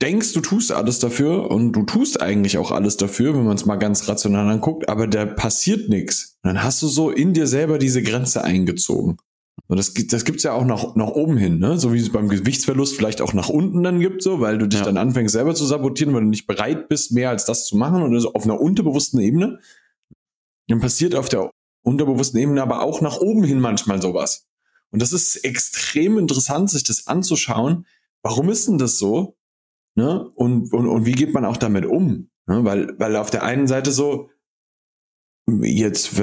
denkst, 0.00 0.32
du 0.32 0.40
tust 0.40 0.72
alles 0.72 0.98
dafür 0.98 1.50
und 1.50 1.72
du 1.72 1.84
tust 1.84 2.20
eigentlich 2.20 2.58
auch 2.58 2.72
alles 2.72 2.96
dafür, 2.96 3.34
wenn 3.34 3.44
man 3.44 3.56
es 3.56 3.66
mal 3.66 3.76
ganz 3.76 4.08
rational 4.08 4.50
anguckt, 4.50 4.88
aber 4.88 5.06
da 5.06 5.24
passiert 5.26 5.88
nichts. 5.88 6.38
Dann 6.42 6.62
hast 6.62 6.82
du 6.82 6.88
so 6.88 7.10
in 7.10 7.34
dir 7.34 7.46
selber 7.46 7.78
diese 7.78 8.02
Grenze 8.02 8.42
eingezogen. 8.42 9.18
Und 9.68 9.76
das, 9.76 9.94
das 9.94 10.24
gibt's 10.24 10.42
ja 10.42 10.52
auch 10.52 10.64
nach, 10.64 10.96
nach 10.96 11.08
oben 11.08 11.36
hin, 11.36 11.58
ne? 11.58 11.78
So 11.78 11.92
wie 11.92 11.98
es 11.98 12.10
beim 12.10 12.28
Gewichtsverlust 12.28 12.96
vielleicht 12.96 13.22
auch 13.22 13.32
nach 13.32 13.48
unten 13.48 13.82
dann 13.82 14.00
gibt, 14.00 14.22
so, 14.22 14.40
weil 14.40 14.58
du 14.58 14.66
dich 14.66 14.80
ja. 14.80 14.84
dann 14.84 14.96
anfängst 14.96 15.32
selber 15.32 15.54
zu 15.54 15.64
sabotieren, 15.64 16.12
weil 16.14 16.22
du 16.22 16.28
nicht 16.28 16.46
bereit 16.46 16.88
bist, 16.88 17.12
mehr 17.12 17.30
als 17.30 17.44
das 17.44 17.66
zu 17.66 17.76
machen 17.76 18.02
und 18.02 18.12
also 18.14 18.32
auf 18.32 18.44
einer 18.44 18.60
unterbewussten 18.60 19.20
Ebene. 19.20 19.60
Dann 20.68 20.80
passiert 20.80 21.14
auf 21.14 21.28
der 21.28 21.50
unterbewussten 21.84 22.38
Ebene 22.40 22.62
aber 22.62 22.82
auch 22.82 23.00
nach 23.00 23.18
oben 23.18 23.44
hin 23.44 23.60
manchmal 23.60 24.00
sowas. 24.00 24.46
Und 24.90 25.00
das 25.02 25.12
ist 25.12 25.36
extrem 25.36 26.18
interessant, 26.18 26.70
sich 26.70 26.84
das 26.84 27.06
anzuschauen. 27.06 27.86
Warum 28.22 28.50
ist 28.50 28.68
denn 28.68 28.78
das 28.78 28.98
so? 28.98 29.36
Ne? 29.94 30.30
Und, 30.34 30.72
und, 30.72 30.86
und 30.86 31.06
wie 31.06 31.12
geht 31.12 31.34
man 31.34 31.44
auch 31.44 31.56
damit 31.56 31.86
um? 31.86 32.30
Ne? 32.46 32.64
Weil, 32.64 32.98
weil 32.98 33.16
auf 33.16 33.30
der 33.30 33.42
einen 33.42 33.66
Seite 33.66 33.90
so, 33.90 34.30
jetzt, 35.46 36.20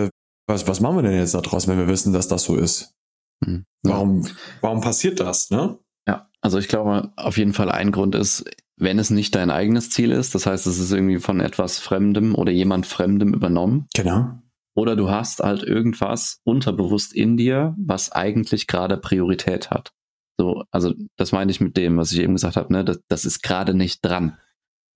was, 0.48 0.68
was 0.68 0.80
machen 0.80 0.98
wir 0.98 1.04
denn 1.04 1.18
jetzt 1.18 1.34
da 1.34 1.42
draus, 1.42 1.68
wenn 1.68 1.78
wir 1.78 1.88
wissen, 1.88 2.14
dass 2.14 2.28
das 2.28 2.44
so 2.44 2.56
ist? 2.56 2.96
Hm. 3.44 3.66
Warum, 3.84 4.28
warum 4.62 4.82
passiert 4.82 5.20
das, 5.20 5.50
ne? 5.50 5.80
Ja, 6.08 6.30
also 6.42 6.58
ich 6.58 6.68
glaube, 6.68 7.12
auf 7.16 7.38
jeden 7.38 7.54
Fall 7.54 7.72
ein 7.72 7.92
Grund 7.92 8.16
ist, 8.16 8.44
wenn 8.80 8.98
es 8.98 9.10
nicht 9.10 9.36
dein 9.36 9.52
eigenes 9.52 9.90
Ziel 9.90 10.12
ist, 10.12 10.34
das 10.34 10.46
heißt, 10.46 10.66
es 10.66 10.80
ist 10.80 10.92
irgendwie 10.92 11.20
von 11.20 11.42
etwas 11.42 11.80
Fremdem 11.80 12.34
oder 12.34 12.52
jemand 12.52 12.86
Fremdem 12.86 13.34
übernommen. 13.34 13.88
Genau. 13.94 14.40
Oder 14.74 14.96
du 14.96 15.10
hast 15.10 15.42
halt 15.42 15.64
irgendwas 15.64 16.40
unterbewusst 16.46 17.14
in 17.14 17.36
dir, 17.36 17.76
was 17.78 18.12
eigentlich 18.12 18.68
gerade 18.68 18.98
Priorität 18.98 19.70
hat. 19.70 19.92
So, 20.38 20.64
also 20.72 20.94
das 21.18 21.34
meine 21.34 21.52
ich 21.52 21.60
mit 21.60 21.76
dem, 21.76 21.98
was 21.98 22.14
ich 22.14 22.20
eben 22.20 22.34
gesagt 22.34 22.56
habe, 22.56 22.72
ne, 22.72 22.86
das, 22.86 23.02
das 23.10 23.26
ist 23.26 23.44
gerade 23.44 23.74
nicht 23.74 24.00
dran. 24.06 24.38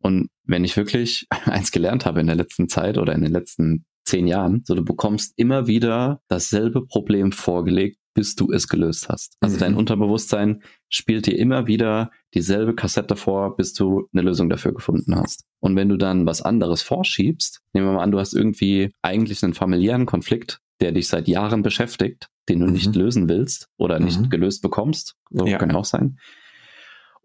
Und 0.02 0.30
wenn 0.46 0.64
ich 0.64 0.78
wirklich 0.78 1.28
eins 1.46 1.72
gelernt 1.72 2.06
habe 2.06 2.22
in 2.22 2.28
der 2.28 2.38
letzten 2.38 2.70
Zeit 2.70 2.98
oder 2.98 3.14
in 3.14 3.22
den 3.22 3.34
letzten 3.34 3.86
zehn 4.06 4.28
Jahren, 4.28 4.64
so 4.66 4.76
du 4.76 4.86
bekommst 4.86 5.34
immer 5.36 5.68
wieder 5.68 6.22
dasselbe 6.30 6.86
Problem 6.86 7.34
vorgelegt, 7.34 7.98
bis 8.14 8.36
du 8.36 8.52
es 8.52 8.68
gelöst 8.68 9.10
hast. 9.10 9.36
Also 9.42 9.56
mhm. 9.56 9.60
dein 9.60 9.76
Unterbewusstsein 9.76 10.64
spielt 10.90 11.26
dir 11.26 11.38
immer 11.38 11.68
wieder 11.68 12.12
dieselbe 12.34 12.76
Kassette 12.76 13.16
vor, 13.16 13.56
bis 13.56 13.74
du 13.74 14.08
eine 14.14 14.22
Lösung 14.22 14.50
dafür 14.50 14.74
gefunden 14.74 15.16
hast. 15.16 15.46
Und 15.60 15.76
wenn 15.76 15.90
du 15.90 15.98
dann 15.98 16.26
was 16.26 16.42
anderes 16.42 16.82
vorschiebst, 16.82 17.62
nehmen 17.74 17.88
wir 17.88 17.94
mal 17.94 18.04
an, 18.04 18.12
du 18.12 18.20
hast 18.20 18.34
irgendwie 18.34 18.94
eigentlich 19.02 19.44
einen 19.44 19.54
familiären 19.54 20.06
Konflikt, 20.06 20.60
der 20.80 20.92
dich 20.92 21.08
seit 21.08 21.28
Jahren 21.28 21.64
beschäftigt, 21.64 22.28
den 22.50 22.60
du 22.60 22.68
mhm. 22.68 22.74
nicht 22.74 22.96
lösen 22.96 23.30
willst 23.30 23.68
oder 23.78 24.00
nicht 24.00 24.20
mhm. 24.20 24.30
gelöst 24.30 24.62
bekommst, 24.62 25.16
so 25.32 25.46
ja. 25.46 25.58
kann 25.58 25.70
ja 25.70 25.76
auch 25.76 25.86
sein. 25.86 26.18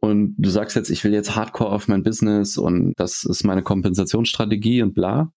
Und 0.00 0.36
du 0.38 0.48
sagst 0.48 0.76
jetzt, 0.76 0.90
ich 0.90 1.02
will 1.02 1.12
jetzt 1.12 1.34
hardcore 1.34 1.72
auf 1.72 1.88
mein 1.88 2.04
Business 2.04 2.56
und 2.56 2.94
das 2.96 3.24
ist 3.24 3.44
meine 3.44 3.62
Kompensationsstrategie 3.62 4.82
und 4.82 4.94
bla, 4.94 5.32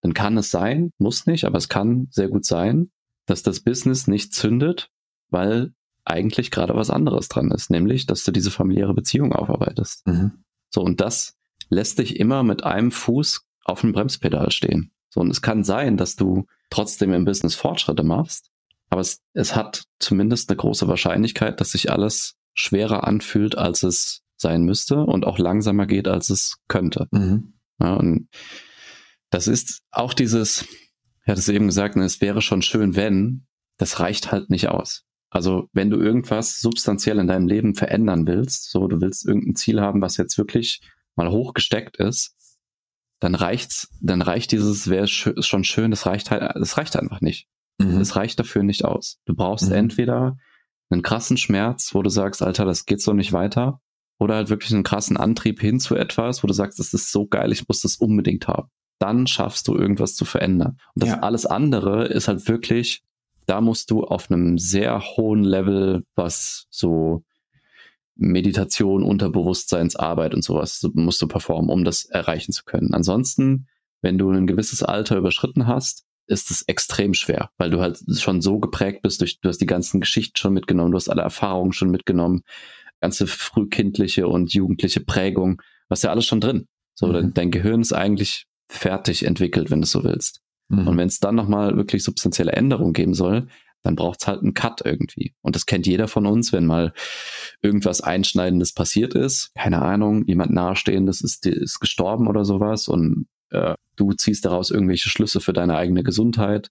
dann 0.00 0.14
kann 0.14 0.38
es 0.38 0.50
sein, 0.50 0.90
muss 0.98 1.26
nicht, 1.26 1.44
aber 1.44 1.58
es 1.58 1.68
kann 1.68 2.08
sehr 2.10 2.28
gut 2.28 2.46
sein, 2.46 2.90
dass 3.26 3.42
das 3.42 3.60
Business 3.60 4.06
nicht 4.06 4.32
zündet, 4.32 4.88
weil 5.30 5.72
eigentlich 6.04 6.50
gerade 6.50 6.74
was 6.74 6.90
anderes 6.90 7.28
dran 7.28 7.50
ist, 7.50 7.70
nämlich, 7.70 8.06
dass 8.06 8.24
du 8.24 8.30
diese 8.30 8.50
familiäre 8.50 8.94
Beziehung 8.94 9.32
aufarbeitest. 9.32 10.06
Mhm. 10.06 10.44
So, 10.70 10.82
und 10.82 11.00
das 11.00 11.36
lässt 11.68 11.98
dich 11.98 12.18
immer 12.18 12.42
mit 12.42 12.64
einem 12.64 12.92
Fuß 12.92 13.42
auf 13.64 13.80
dem 13.80 13.92
Bremspedal 13.92 14.50
stehen. 14.52 14.92
So, 15.08 15.20
und 15.20 15.30
es 15.30 15.42
kann 15.42 15.64
sein, 15.64 15.96
dass 15.96 16.14
du 16.14 16.46
trotzdem 16.70 17.12
im 17.12 17.24
Business 17.24 17.54
Fortschritte 17.54 18.04
machst, 18.04 18.50
aber 18.88 19.00
es, 19.00 19.20
es 19.32 19.56
hat 19.56 19.84
zumindest 19.98 20.48
eine 20.48 20.56
große 20.56 20.86
Wahrscheinlichkeit, 20.86 21.60
dass 21.60 21.72
sich 21.72 21.90
alles 21.90 22.36
schwerer 22.54 23.04
anfühlt, 23.04 23.58
als 23.58 23.82
es 23.82 24.22
sein 24.36 24.62
müsste 24.62 25.00
und 25.00 25.26
auch 25.26 25.38
langsamer 25.38 25.86
geht, 25.86 26.08
als 26.08 26.30
es 26.30 26.56
könnte. 26.68 27.08
Mhm. 27.10 27.54
Ja, 27.80 27.94
und 27.94 28.28
das 29.30 29.48
ist 29.48 29.80
auch 29.90 30.14
dieses, 30.14 30.66
er 31.24 31.32
hat 31.32 31.38
es 31.38 31.48
eben 31.48 31.66
gesagt, 31.66 31.96
ne, 31.96 32.04
es 32.04 32.20
wäre 32.20 32.42
schon 32.42 32.62
schön, 32.62 32.94
wenn, 32.96 33.46
das 33.76 34.00
reicht 34.00 34.30
halt 34.30 34.50
nicht 34.50 34.68
aus. 34.68 35.05
Also 35.30 35.68
wenn 35.72 35.90
du 35.90 35.98
irgendwas 35.98 36.60
substanziell 36.60 37.18
in 37.18 37.26
deinem 37.26 37.46
Leben 37.46 37.74
verändern 37.74 38.26
willst, 38.26 38.70
so 38.70 38.86
du 38.86 39.00
willst 39.00 39.26
irgendein 39.26 39.56
Ziel 39.56 39.80
haben, 39.80 40.00
was 40.00 40.16
jetzt 40.16 40.38
wirklich 40.38 40.80
mal 41.16 41.30
hochgesteckt 41.30 41.96
ist, 41.96 42.34
dann 43.20 43.34
reicht's, 43.34 43.88
dann 44.00 44.22
reicht 44.22 44.52
dieses, 44.52 44.88
wäre 44.88 45.08
schon 45.08 45.64
schön, 45.64 45.90
das 45.90 46.06
reicht 46.06 46.30
halt, 46.30 46.54
das 46.54 46.76
reicht 46.76 46.96
einfach 46.96 47.20
nicht. 47.20 47.48
Mhm. 47.78 47.98
Das 47.98 48.16
reicht 48.16 48.38
dafür 48.38 48.62
nicht 48.62 48.84
aus. 48.84 49.18
Du 49.24 49.34
brauchst 49.34 49.68
mhm. 49.68 49.76
entweder 49.76 50.36
einen 50.90 51.02
krassen 51.02 51.36
Schmerz, 51.36 51.94
wo 51.94 52.02
du 52.02 52.10
sagst, 52.10 52.42
Alter, 52.42 52.64
das 52.64 52.84
geht 52.84 53.00
so 53.00 53.12
nicht 53.12 53.32
weiter, 53.32 53.80
oder 54.18 54.36
halt 54.36 54.48
wirklich 54.48 54.72
einen 54.72 54.82
krassen 54.82 55.16
Antrieb 55.16 55.60
hin 55.60 55.80
zu 55.80 55.94
etwas, 55.94 56.42
wo 56.42 56.46
du 56.46 56.54
sagst, 56.54 56.78
das 56.78 56.94
ist 56.94 57.12
so 57.12 57.26
geil, 57.26 57.52
ich 57.52 57.68
muss 57.68 57.80
das 57.80 57.96
unbedingt 57.96 58.48
haben. 58.48 58.68
Dann 58.98 59.26
schaffst 59.26 59.68
du 59.68 59.76
irgendwas 59.76 60.14
zu 60.14 60.24
verändern. 60.24 60.78
Und 60.94 61.02
das 61.02 61.10
ja. 61.10 61.20
alles 61.20 61.44
andere 61.44 62.06
ist 62.06 62.28
halt 62.28 62.48
wirklich 62.48 63.02
da 63.46 63.60
musst 63.60 63.90
du 63.90 64.04
auf 64.04 64.30
einem 64.30 64.58
sehr 64.58 65.00
hohen 65.00 65.44
Level, 65.44 66.04
was 66.14 66.66
so 66.70 67.24
Meditation, 68.16 69.02
Unterbewusstseinsarbeit 69.02 70.34
und 70.34 70.42
sowas 70.42 70.84
musst 70.94 71.20
du 71.20 71.28
performen, 71.28 71.70
um 71.70 71.84
das 71.84 72.06
erreichen 72.06 72.52
zu 72.52 72.64
können. 72.64 72.94
Ansonsten, 72.94 73.68
wenn 74.00 74.18
du 74.18 74.30
ein 74.30 74.46
gewisses 74.46 74.82
Alter 74.82 75.16
überschritten 75.16 75.66
hast, 75.66 76.04
ist 76.26 76.50
es 76.50 76.62
extrem 76.62 77.14
schwer, 77.14 77.50
weil 77.56 77.70
du 77.70 77.80
halt 77.80 78.00
schon 78.18 78.40
so 78.40 78.58
geprägt 78.58 79.02
bist, 79.02 79.20
durch, 79.20 79.40
du 79.40 79.48
hast 79.48 79.60
die 79.60 79.66
ganzen 79.66 80.00
Geschichten 80.00 80.36
schon 80.36 80.54
mitgenommen, 80.54 80.90
du 80.90 80.96
hast 80.96 81.08
alle 81.08 81.22
Erfahrungen 81.22 81.72
schon 81.72 81.90
mitgenommen, 81.90 82.42
ganze 83.00 83.26
frühkindliche 83.26 84.26
und 84.26 84.52
jugendliche 84.52 85.00
Prägung, 85.00 85.62
was 85.88 86.02
ja 86.02 86.10
alles 86.10 86.26
schon 86.26 86.40
drin. 86.40 86.66
So, 86.94 87.06
mhm. 87.06 87.12
dein, 87.12 87.34
dein, 87.34 87.50
Gehirn 87.50 87.80
ist 87.80 87.92
eigentlich 87.92 88.46
fertig 88.68 89.24
entwickelt, 89.24 89.70
wenn 89.70 89.82
du 89.82 89.86
so 89.86 90.02
willst. 90.02 90.40
Mhm. 90.68 90.88
Und 90.88 90.96
wenn 90.96 91.08
es 91.08 91.20
dann 91.20 91.34
nochmal 91.34 91.76
wirklich 91.76 92.02
substanzielle 92.02 92.52
Änderungen 92.52 92.92
geben 92.92 93.14
soll, 93.14 93.48
dann 93.82 93.96
braucht 93.96 94.20
es 94.20 94.26
halt 94.26 94.42
einen 94.42 94.54
Cut 94.54 94.82
irgendwie. 94.84 95.34
Und 95.42 95.54
das 95.54 95.66
kennt 95.66 95.86
jeder 95.86 96.08
von 96.08 96.26
uns, 96.26 96.52
wenn 96.52 96.66
mal 96.66 96.92
irgendwas 97.62 98.00
Einschneidendes 98.00 98.72
passiert 98.74 99.14
ist. 99.14 99.52
Keine 99.54 99.80
Ahnung, 99.80 100.24
jemand 100.26 100.52
Nahestehendes 100.52 101.20
ist, 101.20 101.46
ist 101.46 101.78
gestorben 101.78 102.26
oder 102.26 102.44
sowas 102.44 102.88
und 102.88 103.26
äh, 103.50 103.74
du 103.94 104.12
ziehst 104.12 104.44
daraus 104.44 104.70
irgendwelche 104.70 105.08
Schlüsse 105.08 105.40
für 105.40 105.52
deine 105.52 105.76
eigene 105.76 106.02
Gesundheit. 106.02 106.70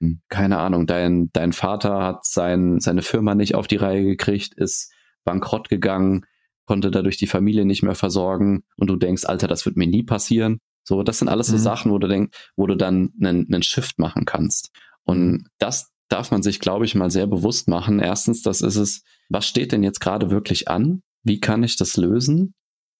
Hm, 0.00 0.20
keine 0.28 0.58
Ahnung, 0.58 0.86
dein, 0.86 1.30
dein 1.32 1.52
Vater 1.52 2.02
hat 2.02 2.26
sein, 2.26 2.80
seine 2.80 3.02
Firma 3.02 3.34
nicht 3.34 3.54
auf 3.54 3.68
die 3.68 3.76
Reihe 3.76 4.02
gekriegt, 4.02 4.54
ist 4.54 4.92
bankrott 5.24 5.68
gegangen, 5.68 6.26
konnte 6.64 6.90
dadurch 6.90 7.16
die 7.16 7.28
Familie 7.28 7.64
nicht 7.64 7.82
mehr 7.82 7.94
versorgen 7.94 8.64
und 8.76 8.88
du 8.88 8.96
denkst, 8.96 9.24
Alter, 9.24 9.46
das 9.46 9.64
wird 9.66 9.76
mir 9.76 9.86
nie 9.86 10.02
passieren. 10.02 10.58
So, 10.86 11.02
das 11.02 11.18
sind 11.18 11.28
alles 11.28 11.48
so 11.48 11.56
mhm. 11.56 11.60
Sachen, 11.60 11.90
wo 11.90 11.98
du 11.98 12.06
denkst, 12.06 12.36
wo 12.56 12.66
du 12.66 12.76
dann 12.76 13.12
einen, 13.20 13.46
einen 13.46 13.62
Shift 13.62 13.98
machen 13.98 14.24
kannst. 14.24 14.70
Und 15.04 15.48
das 15.58 15.92
darf 16.08 16.30
man 16.30 16.42
sich, 16.42 16.60
glaube 16.60 16.84
ich, 16.84 16.94
mal 16.94 17.10
sehr 17.10 17.26
bewusst 17.26 17.68
machen. 17.68 17.98
Erstens, 17.98 18.42
das 18.42 18.60
ist 18.60 18.76
es, 18.76 19.02
was 19.28 19.46
steht 19.46 19.72
denn 19.72 19.82
jetzt 19.82 20.00
gerade 20.00 20.30
wirklich 20.30 20.68
an? 20.68 21.02
Wie 21.24 21.40
kann 21.40 21.64
ich 21.64 21.76
das 21.76 21.96
lösen? 21.96 22.54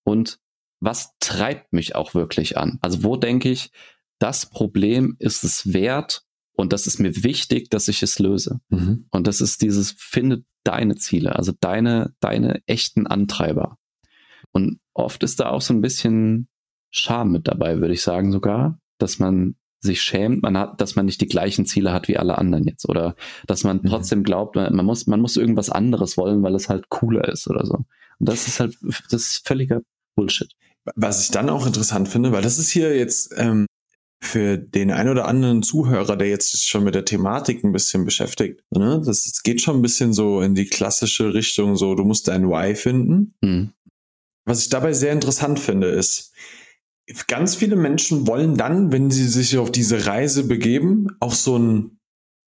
Und 0.04 0.38
was 0.80 1.10
treibt 1.20 1.72
mich 1.72 1.94
auch 1.94 2.14
wirklich 2.14 2.58
an? 2.58 2.78
Also 2.82 3.04
wo 3.04 3.16
denke 3.16 3.50
ich, 3.50 3.70
das 4.18 4.46
Problem 4.46 5.16
ist 5.20 5.44
es 5.44 5.72
wert 5.72 6.22
und 6.56 6.72
das 6.72 6.86
ist 6.86 6.98
mir 6.98 7.22
wichtig, 7.22 7.70
dass 7.70 7.86
ich 7.86 8.02
es 8.02 8.18
löse. 8.18 8.60
Mhm. 8.68 9.06
Und 9.10 9.26
das 9.26 9.40
ist 9.40 9.62
dieses, 9.62 9.92
finde 9.92 10.44
deine 10.64 10.96
Ziele, 10.96 11.36
also 11.36 11.52
deine, 11.60 12.14
deine 12.18 12.62
echten 12.66 13.06
Antreiber. 13.06 13.78
Und 14.50 14.80
oft 14.92 15.22
ist 15.22 15.38
da 15.38 15.50
auch 15.50 15.60
so 15.60 15.72
ein 15.72 15.80
bisschen 15.80 16.48
Scham 16.98 17.32
mit 17.32 17.48
dabei, 17.48 17.80
würde 17.80 17.94
ich 17.94 18.02
sagen 18.02 18.32
sogar, 18.32 18.78
dass 18.98 19.18
man 19.18 19.56
sich 19.80 20.02
schämt, 20.02 20.42
man 20.42 20.58
hat, 20.58 20.80
dass 20.80 20.96
man 20.96 21.06
nicht 21.06 21.20
die 21.20 21.28
gleichen 21.28 21.66
Ziele 21.66 21.92
hat 21.92 22.08
wie 22.08 22.16
alle 22.16 22.38
anderen 22.38 22.64
jetzt 22.64 22.88
oder 22.88 23.14
dass 23.46 23.64
man 23.64 23.78
mhm. 23.78 23.88
trotzdem 23.88 24.22
glaubt, 24.22 24.56
man 24.56 24.84
muss, 24.84 25.06
man 25.06 25.20
muss 25.20 25.36
irgendwas 25.36 25.70
anderes 25.70 26.16
wollen, 26.16 26.42
weil 26.42 26.54
es 26.54 26.68
halt 26.68 26.88
cooler 26.88 27.28
ist 27.28 27.48
oder 27.48 27.64
so. 27.64 27.74
Und 28.18 28.28
das 28.28 28.48
ist 28.48 28.60
halt, 28.60 28.76
das 29.10 29.22
ist 29.22 29.46
völliger 29.46 29.80
Bullshit. 30.14 30.50
Was 30.94 31.24
ich 31.24 31.30
dann 31.30 31.50
auch 31.50 31.66
interessant 31.66 32.08
finde, 32.08 32.32
weil 32.32 32.42
das 32.42 32.58
ist 32.58 32.70
hier 32.70 32.96
jetzt 32.96 33.34
ähm, 33.36 33.66
für 34.22 34.56
den 34.56 34.90
ein 34.90 35.08
oder 35.08 35.26
anderen 35.26 35.62
Zuhörer, 35.62 36.16
der 36.16 36.28
jetzt 36.28 36.66
schon 36.66 36.84
mit 36.84 36.94
der 36.94 37.04
Thematik 37.04 37.64
ein 37.64 37.72
bisschen 37.72 38.04
beschäftigt, 38.04 38.62
ne? 38.70 39.00
das, 39.04 39.24
das 39.24 39.42
geht 39.42 39.60
schon 39.60 39.76
ein 39.76 39.82
bisschen 39.82 40.12
so 40.12 40.40
in 40.40 40.54
die 40.54 40.66
klassische 40.66 41.34
Richtung, 41.34 41.76
so 41.76 41.94
du 41.94 42.04
musst 42.04 42.28
dein 42.28 42.48
Why 42.48 42.74
finden. 42.74 43.34
Mhm. 43.40 43.72
Was 44.44 44.62
ich 44.62 44.68
dabei 44.68 44.92
sehr 44.92 45.12
interessant 45.12 45.58
finde, 45.58 45.88
ist, 45.88 46.32
ganz 47.26 47.54
viele 47.54 47.76
Menschen 47.76 48.26
wollen 48.26 48.56
dann, 48.56 48.92
wenn 48.92 49.10
sie 49.10 49.28
sich 49.28 49.58
auf 49.58 49.70
diese 49.70 50.06
Reise 50.06 50.44
begeben, 50.44 51.08
auch 51.20 51.34
so 51.34 51.58
ein 51.58 51.98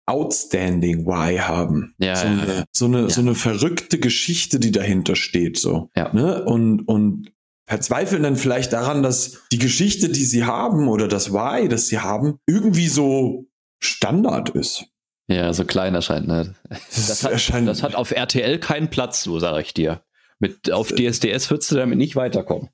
Outstanding 0.07 1.05
Why 1.05 1.37
haben. 1.37 1.93
Ja, 1.99 2.15
so, 2.15 2.27
eine, 2.27 2.47
ja. 2.47 2.63
so 2.71 2.85
eine, 2.85 3.01
ja. 3.01 3.09
so 3.09 3.21
eine 3.21 3.35
verrückte 3.35 3.99
Geschichte, 3.99 4.59
die 4.59 4.71
dahinter 4.71 5.15
steht, 5.15 5.57
so. 5.57 5.89
Ja. 5.95 6.13
Ne? 6.13 6.43
Und, 6.45 6.87
und 6.87 7.31
verzweifeln 7.67 8.23
dann 8.23 8.37
vielleicht 8.37 8.71
daran, 8.73 9.03
dass 9.03 9.43
die 9.51 9.59
Geschichte, 9.59 10.09
die 10.09 10.23
sie 10.23 10.45
haben 10.45 10.87
oder 10.87 11.07
das 11.07 11.33
Why, 11.33 11.67
das 11.67 11.87
sie 11.87 11.99
haben, 11.99 12.39
irgendwie 12.47 12.87
so 12.87 13.47
Standard 13.79 14.49
ist. 14.49 14.85
Ja, 15.29 15.51
so 15.53 15.65
klein 15.65 15.93
erscheint, 15.93 16.27
ne? 16.27 16.55
Das, 16.69 17.07
das, 17.07 17.23
hat, 17.23 17.33
erscheint 17.33 17.67
das 17.67 17.83
hat 17.83 17.95
auf 17.95 18.11
RTL 18.11 18.59
keinen 18.59 18.89
Platz, 18.89 19.23
so 19.23 19.39
sage 19.39 19.61
ich 19.61 19.73
dir. 19.73 20.01
Mit, 20.39 20.71
auf 20.71 20.87
DSDS 20.87 21.49
würdest 21.49 21.69
du 21.71 21.75
damit 21.75 21.97
nicht 21.97 22.15
weiterkommen. 22.15 22.69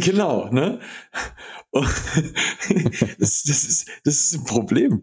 Genau, 0.00 0.50
ne? 0.50 0.80
Das, 3.18 3.42
das, 3.42 3.64
ist, 3.64 3.90
das 4.04 4.14
ist 4.14 4.34
ein 4.34 4.44
Problem. 4.44 5.02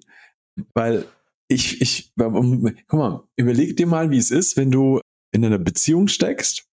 Weil 0.73 1.05
ich, 1.47 1.79
ich, 1.81 2.13
guck 2.17 2.93
mal, 2.93 3.23
überleg 3.35 3.77
dir 3.77 3.87
mal, 3.87 4.09
wie 4.09 4.17
es 4.17 4.31
ist, 4.31 4.57
wenn 4.57 4.71
du 4.71 4.99
in 5.31 5.45
einer 5.45 5.59
Beziehung 5.59 6.07
steckst 6.07 6.67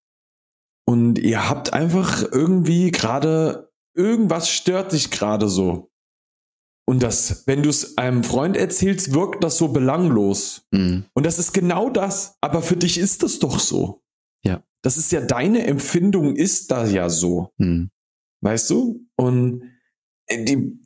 und 0.87 1.19
ihr 1.19 1.49
habt 1.49 1.73
einfach 1.73 2.23
irgendwie 2.33 2.91
gerade, 2.91 3.71
irgendwas 3.95 4.49
stört 4.49 4.93
dich 4.93 5.11
gerade 5.11 5.49
so. 5.49 5.91
Und 6.89 7.03
das, 7.03 7.47
wenn 7.47 7.63
du 7.63 7.69
es 7.69 7.97
einem 7.97 8.25
Freund 8.25 8.57
erzählst, 8.57 9.15
wirkt 9.15 9.45
das 9.45 9.57
so 9.57 9.69
belanglos. 9.69 10.67
Mhm. 10.73 11.05
Und 11.15 11.27
das 11.27 11.39
ist 11.39 11.53
genau 11.53 11.91
das. 11.91 12.37
Aber 12.41 12.61
für 12.61 12.77
dich 12.77 12.99
ist 12.99 13.23
das 13.23 13.39
doch 13.39 13.61
so. 13.61 14.03
Das 14.83 14.97
ist 14.97 15.13
ja 15.13 15.21
deine 15.21 15.65
Empfindung, 15.67 16.37
ist 16.37 16.71
da 16.71 16.87
ja 16.87 17.09
so. 17.09 17.53
Mhm. 17.57 17.91
Weißt 18.41 18.69
du? 18.71 19.07
Und 19.17 19.63
die, 20.31 20.79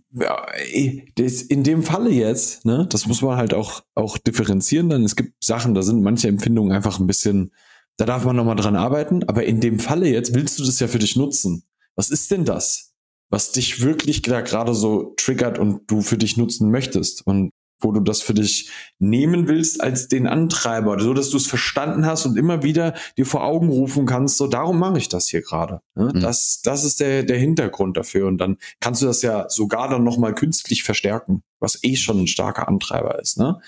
in 1.49 1.65
dem 1.65 1.83
Falle 1.83 2.11
jetzt, 2.11 2.65
ne, 2.65 2.87
das 2.91 3.07
muss 3.07 3.23
man 3.23 3.37
halt 3.37 3.55
auch, 3.55 3.83
auch 3.95 4.19
differenzieren, 4.19 4.89
dann 4.89 5.05
es 5.05 5.17
gibt 5.17 5.43
Sachen, 5.43 5.75
da 5.75 5.83
sind 5.83 6.03
manche 6.03 6.29
Empfindungen 6.29 6.73
einfach 6.73 6.99
ein 7.01 7.07
bisschen, 7.07 7.53
da 7.97 8.07
darf 8.07 8.25
man 8.25 8.37
nochmal 8.37 8.57
dran 8.57 8.77
arbeiten, 8.77 9.25
aber 9.25 9.45
in 9.45 9.61
dem 9.61 9.79
Falle 9.79 10.09
jetzt 10.09 10.35
willst 10.35 10.59
du 10.59 10.65
das 10.65 10.81
ja 10.81 10.89
für 10.89 10.99
dich 10.99 11.17
nutzen. 11.17 11.65
Was 11.97 12.11
ist 12.11 12.31
denn 12.31 12.45
das, 12.45 12.95
was 13.31 13.53
dich 13.53 13.83
wirklich 13.83 14.23
gerade 14.23 14.75
so 14.75 15.15
triggert 15.17 15.59
und 15.59 15.91
du 15.91 16.03
für 16.03 16.19
dich 16.19 16.37
nutzen 16.37 16.71
möchtest? 16.71 17.27
Und 17.27 17.51
wo 17.81 17.93
du 17.93 18.01
das 18.01 18.23
für 18.23 18.35
dich 18.35 18.71
nehmen 18.99 19.49
willst 19.49 19.83
als 19.83 20.09
den 20.09 20.27
Antreiber, 20.27 20.99
so 21.01 21.15
dass 21.15 21.31
du 21.31 21.37
es 21.37 21.47
verstanden 21.47 22.07
hast 22.07 22.27
und 22.27 22.37
immer 22.37 22.63
wieder 22.63 22.95
dir 23.17 23.27
vor 23.27 23.45
Augen 23.45 23.69
rufen 23.69 24.07
kannst, 24.07 24.39
so 24.39 24.47
darum 24.47 24.79
mache 24.79 24.99
ich 24.99 25.09
das 25.09 25.29
hier 25.29 25.43
gerade. 25.43 25.81
Ne? 25.95 26.13
Mhm. 26.15 26.21
Das, 26.21 26.61
das 26.63 26.85
ist 26.85 27.01
der, 27.01 27.23
der 27.23 27.39
Hintergrund 27.39 27.97
dafür 27.97 28.27
und 28.29 28.39
dann 28.39 28.57
kannst 28.81 29.03
du 29.03 29.07
das 29.07 29.23
ja 29.23 29.49
sogar 29.49 29.89
dann 29.89 30.05
nochmal 30.05 30.35
künstlich 30.35 30.83
verstärken, 30.83 31.43
was 31.61 31.83
eh 31.83 31.97
schon 31.97 32.21
ein 32.21 32.27
starker 32.27 32.69
Antreiber 32.69 33.19
ist. 33.19 33.39
Ne? 33.39 33.61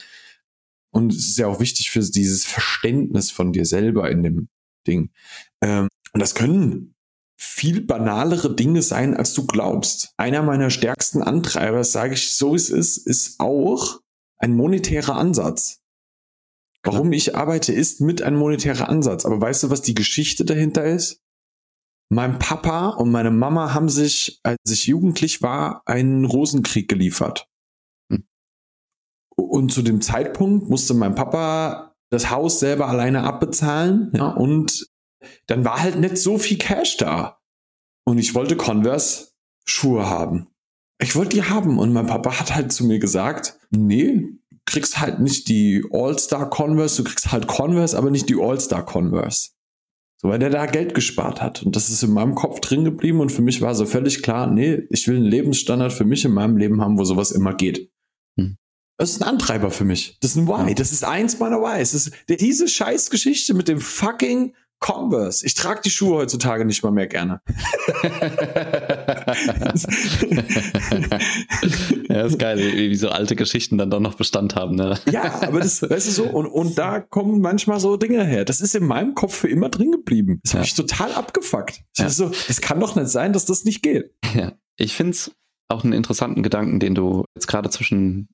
Und 0.90 1.12
es 1.12 1.28
ist 1.28 1.38
ja 1.38 1.46
auch 1.46 1.60
wichtig 1.60 1.90
für 1.90 2.00
dieses 2.00 2.44
Verständnis 2.44 3.30
von 3.30 3.52
dir 3.52 3.66
selber 3.66 4.10
in 4.10 4.22
dem 4.22 4.48
Ding. 4.86 5.10
Ähm, 5.60 5.88
und 6.12 6.20
das 6.20 6.34
können 6.34 6.94
viel 7.40 7.80
banalere 7.80 8.54
Dinge 8.54 8.82
sein, 8.82 9.16
als 9.16 9.32
du 9.32 9.46
glaubst. 9.46 10.12
Einer 10.16 10.42
meiner 10.42 10.70
stärksten 10.70 11.22
Antreiber, 11.22 11.84
sage 11.84 12.14
ich 12.14 12.34
so 12.34 12.54
es 12.54 12.68
ist, 12.68 12.96
ist 12.98 13.38
auch 13.38 14.00
ein 14.38 14.56
monetärer 14.56 15.16
Ansatz. 15.16 15.80
Warum 16.82 17.12
ich 17.12 17.36
arbeite, 17.36 17.72
ist 17.72 18.00
mit 18.00 18.22
einem 18.22 18.38
monetärer 18.38 18.88
Ansatz. 18.88 19.24
Aber 19.24 19.40
weißt 19.40 19.64
du, 19.64 19.70
was 19.70 19.82
die 19.82 19.94
Geschichte 19.94 20.44
dahinter 20.44 20.84
ist? 20.84 21.22
Mein 22.10 22.38
Papa 22.38 22.88
und 22.88 23.10
meine 23.10 23.30
Mama 23.30 23.72
haben 23.72 23.88
sich, 23.88 24.40
als 24.42 24.58
ich 24.70 24.86
jugendlich 24.86 25.42
war, 25.42 25.82
einen 25.86 26.24
Rosenkrieg 26.24 26.88
geliefert. 26.88 27.46
Hm. 28.10 28.24
Und 29.36 29.72
zu 29.72 29.82
dem 29.82 30.00
Zeitpunkt 30.00 30.68
musste 30.68 30.94
mein 30.94 31.14
Papa 31.14 31.94
das 32.10 32.30
Haus 32.30 32.58
selber 32.58 32.88
alleine 32.88 33.24
abbezahlen 33.24 34.10
ja, 34.14 34.28
und 34.28 34.88
dann 35.46 35.64
war 35.64 35.80
halt 35.80 35.98
nicht 35.98 36.18
so 36.18 36.38
viel 36.38 36.58
Cash 36.58 36.96
da. 36.96 37.40
Und 38.04 38.18
ich 38.18 38.34
wollte 38.34 38.56
Converse 38.56 39.28
Schuhe 39.66 40.08
haben. 40.08 40.48
Ich 41.00 41.14
wollte 41.14 41.36
die 41.36 41.44
haben 41.44 41.78
und 41.78 41.92
mein 41.92 42.06
Papa 42.06 42.40
hat 42.40 42.54
halt 42.54 42.72
zu 42.72 42.84
mir 42.84 42.98
gesagt, 42.98 43.58
nee, 43.70 44.26
du 44.50 44.58
kriegst 44.66 44.98
halt 45.00 45.20
nicht 45.20 45.48
die 45.48 45.84
All-Star 45.92 46.50
Converse, 46.50 47.02
du 47.02 47.08
kriegst 47.08 47.30
halt 47.30 47.46
Converse, 47.46 47.96
aber 47.96 48.10
nicht 48.10 48.28
die 48.28 48.40
All-Star 48.40 48.84
Converse. 48.84 49.50
So, 50.20 50.28
weil 50.28 50.40
der 50.40 50.50
da 50.50 50.66
Geld 50.66 50.94
gespart 50.94 51.40
hat. 51.40 51.62
Und 51.62 51.76
das 51.76 51.90
ist 51.90 52.02
in 52.02 52.12
meinem 52.12 52.34
Kopf 52.34 52.58
drin 52.58 52.84
geblieben 52.84 53.20
und 53.20 53.30
für 53.30 53.42
mich 53.42 53.60
war 53.60 53.76
so 53.76 53.86
völlig 53.86 54.22
klar, 54.22 54.48
nee, 54.48 54.82
ich 54.90 55.06
will 55.06 55.16
einen 55.16 55.24
Lebensstandard 55.24 55.92
für 55.92 56.04
mich 56.04 56.24
in 56.24 56.32
meinem 56.32 56.56
Leben 56.56 56.80
haben, 56.80 56.98
wo 56.98 57.04
sowas 57.04 57.30
immer 57.30 57.54
geht. 57.54 57.92
Hm. 58.36 58.56
Das 58.96 59.10
ist 59.10 59.22
ein 59.22 59.28
Antreiber 59.28 59.70
für 59.70 59.84
mich. 59.84 60.18
Das 60.20 60.32
ist 60.32 60.36
ein 60.36 60.48
Why. 60.48 60.74
Das 60.74 60.90
ist 60.90 61.04
eins 61.04 61.38
meiner 61.38 61.60
Whys. 61.60 61.92
Das 61.92 62.08
ist 62.08 62.14
diese 62.28 62.66
Scheißgeschichte 62.66 63.54
mit 63.54 63.68
dem 63.68 63.80
fucking 63.80 64.56
Converse. 64.80 65.44
Ich 65.44 65.54
trage 65.54 65.80
die 65.84 65.90
Schuhe 65.90 66.18
heutzutage 66.18 66.64
nicht 66.64 66.84
mal 66.84 66.92
mehr 66.92 67.08
gerne. 67.08 67.40
ja, 72.08 72.22
ist 72.22 72.38
geil, 72.38 72.58
wie, 72.58 72.90
wie, 72.90 72.94
so 72.94 73.08
alte 73.08 73.34
Geschichten 73.34 73.76
dann 73.76 73.90
doch 73.90 74.00
noch 74.00 74.14
Bestand 74.14 74.54
haben. 74.54 74.76
Ne? 74.76 74.98
Ja, 75.10 75.42
aber 75.42 75.60
das, 75.60 75.82
weißt 75.82 76.06
du 76.06 76.12
so, 76.12 76.24
und, 76.24 76.46
und 76.46 76.78
da 76.78 77.00
kommen 77.00 77.40
manchmal 77.40 77.80
so 77.80 77.96
Dinge 77.96 78.24
her. 78.24 78.44
Das 78.44 78.60
ist 78.60 78.76
in 78.76 78.86
meinem 78.86 79.14
Kopf 79.14 79.34
für 79.34 79.48
immer 79.48 79.68
drin 79.68 79.90
geblieben. 79.90 80.40
Das 80.44 80.52
ja. 80.52 80.58
habe 80.58 80.66
ich 80.66 80.74
total 80.74 81.12
abgefuckt. 81.12 81.82
Ja. 81.96 82.08
So, 82.08 82.30
es 82.48 82.60
kann 82.60 82.78
doch 82.78 82.94
nicht 82.94 83.08
sein, 83.08 83.32
dass 83.32 83.46
das 83.46 83.64
nicht 83.64 83.82
geht. 83.82 84.14
Ja. 84.34 84.52
Ich 84.76 84.94
finde 84.94 85.12
es 85.12 85.32
auch 85.68 85.82
einen 85.82 85.92
interessanten 85.92 86.42
Gedanken, 86.42 86.78
den 86.78 86.94
du 86.94 87.24
jetzt 87.34 87.48
gerade 87.48 87.68
zwischen, 87.70 88.28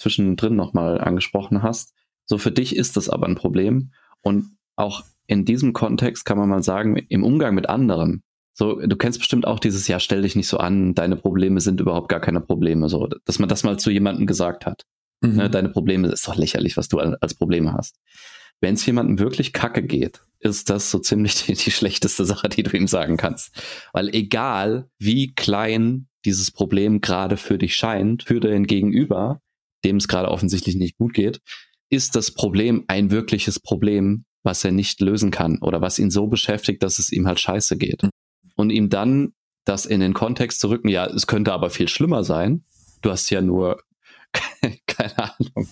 zwischendrin 0.00 0.54
nochmal 0.54 1.00
angesprochen 1.00 1.62
hast. 1.62 1.92
So 2.24 2.38
für 2.38 2.52
dich 2.52 2.76
ist 2.76 2.96
das 2.96 3.08
aber 3.08 3.26
ein 3.26 3.34
Problem. 3.34 3.92
Und 4.22 4.56
auch 4.76 5.02
in 5.28 5.44
diesem 5.44 5.72
Kontext 5.72 6.24
kann 6.24 6.38
man 6.38 6.48
mal 6.48 6.64
sagen, 6.64 6.96
im 6.96 7.22
Umgang 7.22 7.54
mit 7.54 7.68
anderen, 7.68 8.24
So, 8.54 8.80
du 8.80 8.96
kennst 8.96 9.20
bestimmt 9.20 9.46
auch 9.46 9.60
dieses 9.60 9.86
Jahr, 9.86 10.00
stell 10.00 10.22
dich 10.22 10.34
nicht 10.34 10.48
so 10.48 10.58
an, 10.58 10.92
deine 10.92 11.14
Probleme 11.14 11.60
sind 11.60 11.80
überhaupt 11.80 12.08
gar 12.08 12.18
keine 12.18 12.40
Probleme. 12.40 12.88
So, 12.88 13.06
dass 13.24 13.38
man 13.38 13.48
das 13.48 13.62
mal 13.62 13.78
zu 13.78 13.88
jemandem 13.92 14.26
gesagt 14.26 14.66
hat. 14.66 14.82
Mhm. 15.20 15.36
Ne, 15.36 15.50
deine 15.50 15.68
Probleme 15.68 16.08
ist 16.08 16.26
doch 16.26 16.34
lächerlich, 16.34 16.76
was 16.76 16.88
du 16.88 16.98
als 16.98 17.34
Probleme 17.34 17.72
hast. 17.72 17.94
Wenn 18.60 18.74
es 18.74 18.84
jemandem 18.84 19.20
wirklich 19.20 19.52
kacke 19.52 19.84
geht, 19.84 20.22
ist 20.40 20.70
das 20.70 20.90
so 20.90 20.98
ziemlich 20.98 21.44
die, 21.44 21.54
die 21.54 21.70
schlechteste 21.70 22.24
Sache, 22.24 22.48
die 22.48 22.64
du 22.64 22.76
ihm 22.76 22.88
sagen 22.88 23.16
kannst. 23.16 23.54
Weil 23.92 24.08
egal, 24.12 24.88
wie 24.98 25.32
klein 25.34 26.08
dieses 26.24 26.50
Problem 26.50 27.00
gerade 27.00 27.36
für 27.36 27.58
dich 27.58 27.76
scheint, 27.76 28.24
für 28.24 28.40
den 28.40 28.66
Gegenüber, 28.66 29.40
dem 29.84 29.98
es 29.98 30.08
gerade 30.08 30.28
offensichtlich 30.28 30.74
nicht 30.74 30.98
gut 30.98 31.14
geht, 31.14 31.40
ist 31.90 32.16
das 32.16 32.32
Problem 32.32 32.84
ein 32.88 33.12
wirkliches 33.12 33.60
Problem, 33.60 34.24
was 34.42 34.64
er 34.64 34.72
nicht 34.72 35.00
lösen 35.00 35.30
kann 35.30 35.58
oder 35.58 35.80
was 35.80 35.98
ihn 35.98 36.10
so 36.10 36.26
beschäftigt, 36.26 36.82
dass 36.82 36.98
es 36.98 37.12
ihm 37.12 37.26
halt 37.26 37.40
scheiße 37.40 37.76
geht. 37.76 38.02
Mhm. 38.02 38.10
Und 38.56 38.70
ihm 38.70 38.88
dann 38.88 39.34
das 39.64 39.86
in 39.86 40.00
den 40.00 40.14
Kontext 40.14 40.60
zu 40.60 40.68
rücken, 40.68 40.88
ja, 40.88 41.06
es 41.06 41.26
könnte 41.26 41.52
aber 41.52 41.70
viel 41.70 41.88
schlimmer 41.88 42.24
sein. 42.24 42.64
Du 43.02 43.10
hast 43.10 43.30
ja 43.30 43.40
nur, 43.40 43.82
keine 44.86 45.18
Ahnung, 45.18 45.68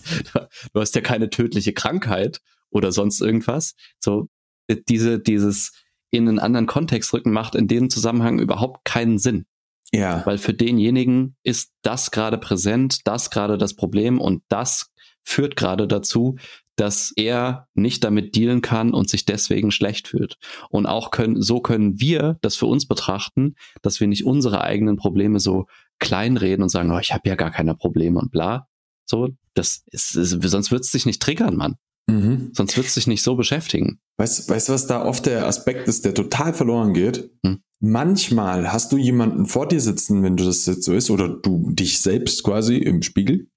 du 0.73 0.79
hast 0.79 0.95
ja 0.95 1.01
keine 1.01 1.29
tödliche 1.29 1.73
Krankheit 1.73 2.41
oder 2.69 2.91
sonst 2.91 3.21
irgendwas. 3.21 3.75
So, 3.99 4.29
diese, 4.69 5.19
dieses 5.19 5.73
in 6.09 6.27
einen 6.27 6.39
anderen 6.39 6.67
Kontext 6.67 7.13
rücken 7.13 7.31
macht 7.31 7.55
in 7.55 7.67
dem 7.67 7.89
Zusammenhang 7.89 8.39
überhaupt 8.39 8.85
keinen 8.85 9.17
Sinn. 9.17 9.45
Ja. 9.91 10.25
Weil 10.25 10.37
für 10.37 10.53
denjenigen 10.53 11.35
ist 11.43 11.71
das 11.81 12.11
gerade 12.11 12.37
präsent, 12.37 12.99
das 13.05 13.29
gerade 13.29 13.57
das 13.57 13.75
Problem 13.75 14.19
und 14.19 14.43
das 14.49 14.91
führt 15.23 15.55
gerade 15.55 15.87
dazu, 15.87 16.37
dass 16.77 17.11
er 17.15 17.67
nicht 17.73 18.03
damit 18.03 18.35
dealen 18.35 18.61
kann 18.61 18.93
und 18.93 19.09
sich 19.09 19.25
deswegen 19.25 19.71
schlecht 19.71 20.07
fühlt. 20.07 20.37
Und 20.69 20.85
auch 20.85 21.11
können, 21.11 21.41
so 21.41 21.59
können 21.59 21.99
wir 21.99 22.37
das 22.41 22.55
für 22.55 22.67
uns 22.67 22.87
betrachten, 22.87 23.55
dass 23.81 23.99
wir 23.99 24.07
nicht 24.07 24.25
unsere 24.25 24.61
eigenen 24.61 24.95
Probleme 24.95 25.39
so 25.39 25.65
kleinreden 25.99 26.63
und 26.63 26.69
sagen, 26.69 26.91
oh, 26.91 26.99
ich 26.99 27.13
habe 27.13 27.27
ja 27.27 27.35
gar 27.35 27.51
keine 27.51 27.75
Probleme 27.75 28.19
und 28.19 28.31
bla. 28.31 28.67
So, 29.05 29.29
das 29.55 29.83
ist, 29.87 30.15
ist 30.15 30.37
sonst 30.43 30.71
wird 30.71 30.83
es 30.83 30.91
dich 30.91 31.05
nicht 31.05 31.21
triggern, 31.21 31.55
Mann. 31.55 31.75
Mhm. 32.09 32.51
Sonst 32.53 32.77
wird 32.77 32.87
es 32.87 32.93
dich 32.93 33.07
nicht 33.07 33.23
so 33.23 33.35
beschäftigen. 33.35 33.99
Weißt 34.17 34.49
du, 34.49 34.73
was 34.73 34.87
da 34.87 35.03
oft 35.03 35.25
der 35.25 35.47
Aspekt 35.47 35.87
ist, 35.87 36.05
der 36.05 36.13
total 36.13 36.53
verloren 36.53 36.93
geht? 36.93 37.29
Hm. 37.45 37.59
Manchmal 37.79 38.71
hast 38.71 38.91
du 38.91 38.97
jemanden 38.97 39.45
vor 39.45 39.67
dir 39.67 39.81
sitzen, 39.81 40.23
wenn 40.23 40.37
du 40.37 40.45
das 40.45 40.65
jetzt 40.65 40.83
so 40.83 40.93
ist, 40.93 41.09
oder 41.09 41.29
du 41.29 41.69
dich 41.71 41.99
selbst 41.99 42.43
quasi 42.43 42.77
im 42.77 43.03
Spiegel. 43.03 43.47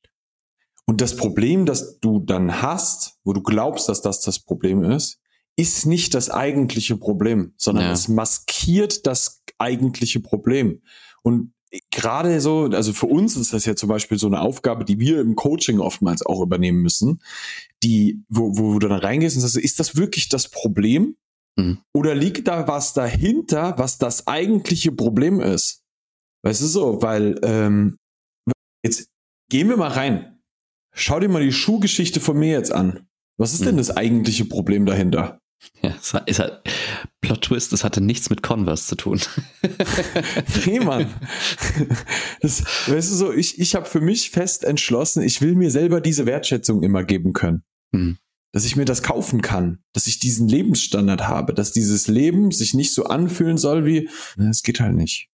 Und 0.90 1.00
das 1.00 1.14
Problem, 1.14 1.66
das 1.66 2.00
du 2.00 2.18
dann 2.18 2.62
hast, 2.62 3.14
wo 3.22 3.33
du 3.33 3.42
glaubst, 3.42 3.88
dass 3.88 4.03
das 4.03 4.22
das 4.22 4.40
Problem 4.40 4.83
ist, 4.83 5.20
ist 5.55 5.87
nicht 5.87 6.14
das 6.14 6.31
eigentliche 6.31 6.96
Problem, 6.96 7.55
sondern 7.57 7.85
ja. 7.85 7.92
es 7.92 8.09
maskiert 8.09 9.07
das 9.07 9.40
eigentliche 9.57 10.18
Problem. 10.18 10.83
Und 11.22 11.53
gerade 11.92 12.40
so, 12.40 12.64
also 12.64 12.92
für 12.92 13.07
uns 13.07 13.37
ist 13.37 13.53
das 13.53 13.66
ja 13.66 13.76
zum 13.76 13.88
Beispiel 13.88 14.18
so 14.18 14.26
eine 14.26 14.40
Aufgabe, 14.40 14.85
die 14.85 14.98
wir 14.98 15.20
im 15.20 15.37
Coaching 15.37 15.79
oftmals 15.79 16.26
auch 16.26 16.42
übernehmen 16.42 16.83
müssen, 16.83 17.22
die, 17.85 18.24
wo, 18.29 18.59
wo 18.59 18.81
du 18.81 18.88
dann 18.88 18.98
reingehst 18.98 19.37
und 19.37 19.42
sagst, 19.42 19.59
ist 19.59 19.79
das 19.79 19.94
wirklich 19.94 20.29
das 20.29 20.48
Problem? 20.48 21.14
Mhm. 21.55 21.79
Oder 21.94 22.16
liegt 22.16 22.48
da 22.48 22.66
was 22.66 22.94
dahinter, 22.94 23.79
was 23.79 23.98
das 23.98 24.26
eigentliche 24.26 24.90
Problem 24.90 25.38
ist? 25.38 25.85
Weißt 26.42 26.62
du 26.62 26.66
so, 26.66 27.00
weil 27.00 27.38
ähm, 27.44 27.96
jetzt 28.83 29.09
gehen 29.48 29.68
wir 29.68 29.76
mal 29.76 29.92
rein. 29.92 30.39
Schau 30.92 31.20
dir 31.20 31.29
mal 31.29 31.42
die 31.42 31.53
Schuhgeschichte 31.53 32.20
von 32.20 32.38
mir 32.38 32.50
jetzt 32.50 32.72
an. 32.72 33.07
Was 33.37 33.55
ist 33.55 33.64
denn 33.64 33.79
das 33.79 33.90
eigentliche 33.90 34.44
Problem 34.44 34.85
dahinter? 34.85 35.40
Ja, 35.83 35.94
es 35.98 36.14
ist 36.26 36.38
halt 36.38 36.62
Plot 37.20 37.42
Twist, 37.42 37.72
es 37.72 37.85
hatte 37.85 38.00
nichts 38.00 38.31
mit 38.31 38.42
Converse 38.42 38.87
zu 38.87 38.96
tun. 38.96 39.20
nee, 40.66 40.81
Mann. 40.81 41.07
Das, 42.40 42.64
weißt 42.87 43.11
du 43.11 43.14
so, 43.14 43.33
ich, 43.33 43.59
ich 43.59 43.74
habe 43.74 43.87
für 43.87 44.00
mich 44.00 44.31
fest 44.31 44.64
entschlossen, 44.64 45.22
ich 45.22 45.40
will 45.40 45.55
mir 45.55 45.70
selber 45.70 46.00
diese 46.00 46.26
Wertschätzung 46.26 46.83
immer 46.83 47.05
geben 47.05 47.33
können. 47.33 47.62
Mhm. 47.92 48.18
Dass 48.53 48.64
ich 48.64 48.76
mir 48.76 48.85
das 48.85 49.03
kaufen 49.03 49.42
kann, 49.42 49.79
dass 49.92 50.07
ich 50.07 50.18
diesen 50.18 50.48
Lebensstandard 50.48 51.29
habe, 51.29 51.55
dass 51.55 51.72
dieses 51.72 52.09
Leben 52.09 52.50
sich 52.50 52.74
nicht 52.74 52.92
so 52.92 53.05
anfühlen 53.05 53.59
soll 53.59 53.85
wie, 53.85 54.09
es 54.38 54.62
geht 54.62 54.81
halt 54.81 54.96
nicht. 54.96 55.29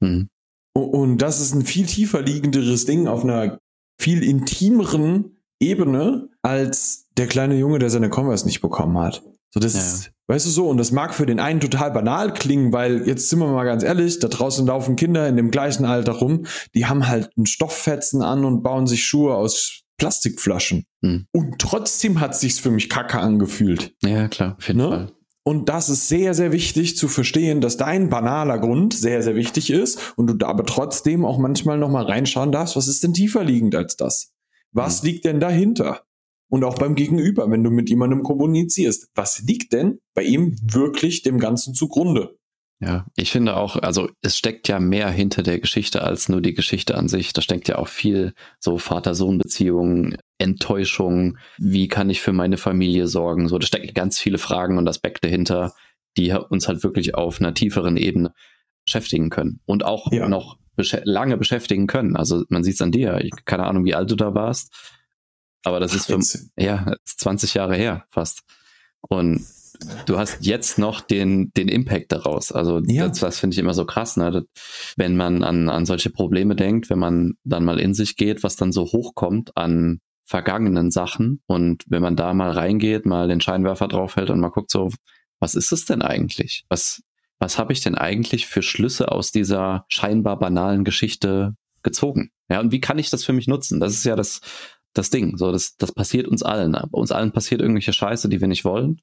Mhm. 0.00 0.28
Und, 0.72 0.84
und 0.84 1.18
das 1.18 1.40
ist 1.40 1.54
ein 1.54 1.64
viel 1.64 1.86
tiefer 1.86 2.22
liegenderes 2.22 2.86
Ding 2.86 3.06
auf 3.06 3.24
einer 3.24 3.58
viel 4.00 4.22
intimeren 4.22 5.36
Ebene 5.60 6.30
als 6.42 7.06
der 7.16 7.26
kleine 7.26 7.56
Junge, 7.56 7.78
der 7.78 7.90
seine 7.90 8.08
Converse 8.08 8.46
nicht 8.46 8.60
bekommen 8.60 8.98
hat. 8.98 9.22
So, 9.52 9.60
das 9.60 9.74
ja. 9.74 9.80
ist, 9.80 10.12
weißt 10.28 10.46
du 10.46 10.50
so, 10.50 10.68
und 10.68 10.78
das 10.78 10.92
mag 10.92 11.12
für 11.12 11.26
den 11.26 11.40
einen 11.40 11.60
total 11.60 11.90
banal 11.90 12.32
klingen, 12.32 12.72
weil 12.72 13.06
jetzt 13.06 13.28
sind 13.28 13.40
wir 13.40 13.48
mal 13.48 13.64
ganz 13.64 13.82
ehrlich, 13.82 14.18
da 14.20 14.28
draußen 14.28 14.66
laufen 14.66 14.96
Kinder 14.96 15.28
in 15.28 15.36
dem 15.36 15.50
gleichen 15.50 15.84
Alter 15.84 16.12
rum, 16.12 16.46
die 16.74 16.86
haben 16.86 17.08
halt 17.08 17.30
einen 17.36 17.46
Stofffetzen 17.46 18.22
an 18.22 18.44
und 18.44 18.62
bauen 18.62 18.86
sich 18.86 19.04
Schuhe 19.04 19.34
aus 19.34 19.82
Plastikflaschen. 19.98 20.84
Hm. 21.04 21.26
Und 21.32 21.58
trotzdem 21.58 22.20
hat 22.20 22.34
sich's 22.36 22.58
für 22.58 22.70
mich 22.70 22.88
kacke 22.88 23.18
angefühlt. 23.18 23.94
Ja, 24.02 24.28
klar, 24.28 24.56
auf 24.56 24.66
jeden 24.66 24.78
ne? 24.78 24.88
Fall. 24.88 25.12
Und 25.42 25.68
das 25.68 25.88
ist 25.88 26.08
sehr, 26.08 26.34
sehr 26.34 26.52
wichtig 26.52 26.96
zu 26.96 27.08
verstehen, 27.08 27.60
dass 27.60 27.76
dein 27.76 28.10
banaler 28.10 28.58
Grund 28.58 28.92
sehr, 28.92 29.22
sehr 29.22 29.34
wichtig 29.34 29.70
ist 29.70 30.12
und 30.16 30.26
du 30.26 30.34
da 30.34 30.48
aber 30.48 30.66
trotzdem 30.66 31.24
auch 31.24 31.38
manchmal 31.38 31.78
nochmal 31.78 32.04
reinschauen 32.04 32.52
darfst, 32.52 32.76
was 32.76 32.88
ist 32.88 33.02
denn 33.02 33.14
tiefer 33.14 33.42
liegend 33.42 33.74
als 33.74 33.96
das? 33.96 34.32
Was 34.72 35.00
hm. 35.00 35.06
liegt 35.06 35.24
denn 35.24 35.40
dahinter? 35.40 36.02
und 36.50 36.64
auch 36.64 36.74
beim 36.74 36.96
Gegenüber, 36.96 37.50
wenn 37.50 37.64
du 37.64 37.70
mit 37.70 37.88
jemandem 37.88 38.22
kommunizierst. 38.22 39.08
Was 39.14 39.40
liegt 39.40 39.72
denn 39.72 40.00
bei 40.14 40.24
ihm 40.24 40.56
wirklich 40.62 41.22
dem 41.22 41.38
Ganzen 41.38 41.74
zugrunde? 41.74 42.36
Ja, 42.80 43.06
ich 43.14 43.30
finde 43.30 43.56
auch, 43.56 43.76
also 43.76 44.08
es 44.22 44.38
steckt 44.38 44.66
ja 44.68 44.80
mehr 44.80 45.10
hinter 45.10 45.42
der 45.42 45.58
Geschichte 45.58 46.02
als 46.02 46.30
nur 46.30 46.40
die 46.40 46.54
Geschichte 46.54 46.96
an 46.96 47.08
sich. 47.08 47.34
Da 47.34 47.42
steckt 47.42 47.68
ja 47.68 47.76
auch 47.76 47.88
viel 47.88 48.32
so 48.58 48.78
Vater-Sohn-Beziehungen, 48.78 50.16
Enttäuschung, 50.38 51.36
wie 51.58 51.88
kann 51.88 52.08
ich 52.08 52.22
für 52.22 52.32
meine 52.32 52.56
Familie 52.56 53.06
sorgen? 53.06 53.48
So, 53.48 53.58
da 53.58 53.66
stecken 53.66 53.92
ganz 53.92 54.18
viele 54.18 54.38
Fragen 54.38 54.78
und 54.78 54.88
Aspekte 54.88 55.28
hinter, 55.28 55.74
die 56.16 56.32
uns 56.32 56.68
halt 56.68 56.82
wirklich 56.82 57.14
auf 57.14 57.38
einer 57.38 57.52
tieferen 57.52 57.98
Ebene 57.98 58.32
beschäftigen 58.86 59.28
können 59.28 59.60
und 59.66 59.84
auch 59.84 60.10
ja. 60.10 60.26
noch 60.26 60.56
besch 60.74 60.96
lange 61.04 61.36
beschäftigen 61.36 61.86
können. 61.86 62.16
Also 62.16 62.44
man 62.48 62.64
sieht 62.64 62.76
es 62.76 62.82
an 62.82 62.92
dir. 62.92 63.20
Ich, 63.22 63.32
keine 63.44 63.66
Ahnung, 63.66 63.84
wie 63.84 63.94
alt 63.94 64.10
du 64.10 64.16
da 64.16 64.34
warst 64.34 64.72
aber 65.62 65.80
das 65.80 65.92
Ach, 65.92 65.96
ist 65.96 66.06
für, 66.06 66.62
ja, 66.62 66.94
20 67.04 67.54
Jahre 67.54 67.76
her 67.76 68.04
fast. 68.10 68.42
Und 69.00 69.44
du 70.06 70.18
hast 70.18 70.44
jetzt 70.44 70.78
noch 70.78 71.00
den, 71.00 71.50
den 71.56 71.68
Impact 71.68 72.12
daraus. 72.12 72.52
Also 72.52 72.80
ja. 72.86 73.08
das, 73.08 73.20
das 73.20 73.38
finde 73.38 73.54
ich 73.54 73.58
immer 73.58 73.74
so 73.74 73.84
krass, 73.84 74.16
ne? 74.16 74.44
wenn 74.96 75.16
man 75.16 75.42
an, 75.42 75.68
an 75.68 75.86
solche 75.86 76.10
Probleme 76.10 76.56
denkt, 76.56 76.90
wenn 76.90 76.98
man 76.98 77.34
dann 77.44 77.64
mal 77.64 77.80
in 77.80 77.94
sich 77.94 78.16
geht, 78.16 78.42
was 78.42 78.56
dann 78.56 78.72
so 78.72 78.84
hochkommt 78.84 79.56
an 79.56 80.00
vergangenen 80.24 80.90
Sachen 80.90 81.42
und 81.46 81.84
wenn 81.88 82.02
man 82.02 82.14
da 82.14 82.32
mal 82.34 82.52
reingeht, 82.52 83.04
mal 83.04 83.26
den 83.26 83.40
Scheinwerfer 83.40 83.88
draufhält 83.88 84.30
und 84.30 84.38
mal 84.38 84.50
guckt 84.50 84.70
so, 84.70 84.90
was 85.40 85.54
ist 85.54 85.72
es 85.72 85.86
denn 85.86 86.02
eigentlich? 86.02 86.64
Was, 86.68 87.02
was 87.40 87.58
habe 87.58 87.72
ich 87.72 87.80
denn 87.80 87.96
eigentlich 87.96 88.46
für 88.46 88.62
Schlüsse 88.62 89.10
aus 89.10 89.32
dieser 89.32 89.86
scheinbar 89.88 90.38
banalen 90.38 90.84
Geschichte 90.84 91.56
gezogen? 91.82 92.30
Ja, 92.48 92.60
und 92.60 92.70
wie 92.70 92.80
kann 92.80 92.98
ich 92.98 93.10
das 93.10 93.24
für 93.24 93.32
mich 93.32 93.48
nutzen? 93.48 93.80
Das 93.80 93.92
ist 93.92 94.04
ja 94.04 94.14
das, 94.14 94.40
das 94.92 95.10
Ding. 95.10 95.36
So, 95.36 95.50
das, 95.50 95.76
das 95.76 95.92
passiert 95.92 96.28
uns 96.28 96.42
allen. 96.42 96.72
Bei 96.72 96.98
uns 96.98 97.10
allen 97.10 97.32
passiert 97.32 97.60
irgendwelche 97.60 97.92
Scheiße, 97.92 98.28
die 98.28 98.40
wir 98.40 98.48
nicht 98.48 98.64
wollen. 98.64 99.00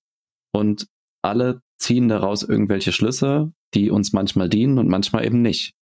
Und 0.51 0.87
alle 1.21 1.61
ziehen 1.77 2.07
daraus 2.07 2.43
irgendwelche 2.43 2.91
Schlüsse, 2.91 3.51
die 3.73 3.91
uns 3.91 4.13
manchmal 4.13 4.49
dienen 4.49 4.79
und 4.79 4.87
manchmal 4.87 5.25
eben 5.25 5.41
nicht. 5.41 5.73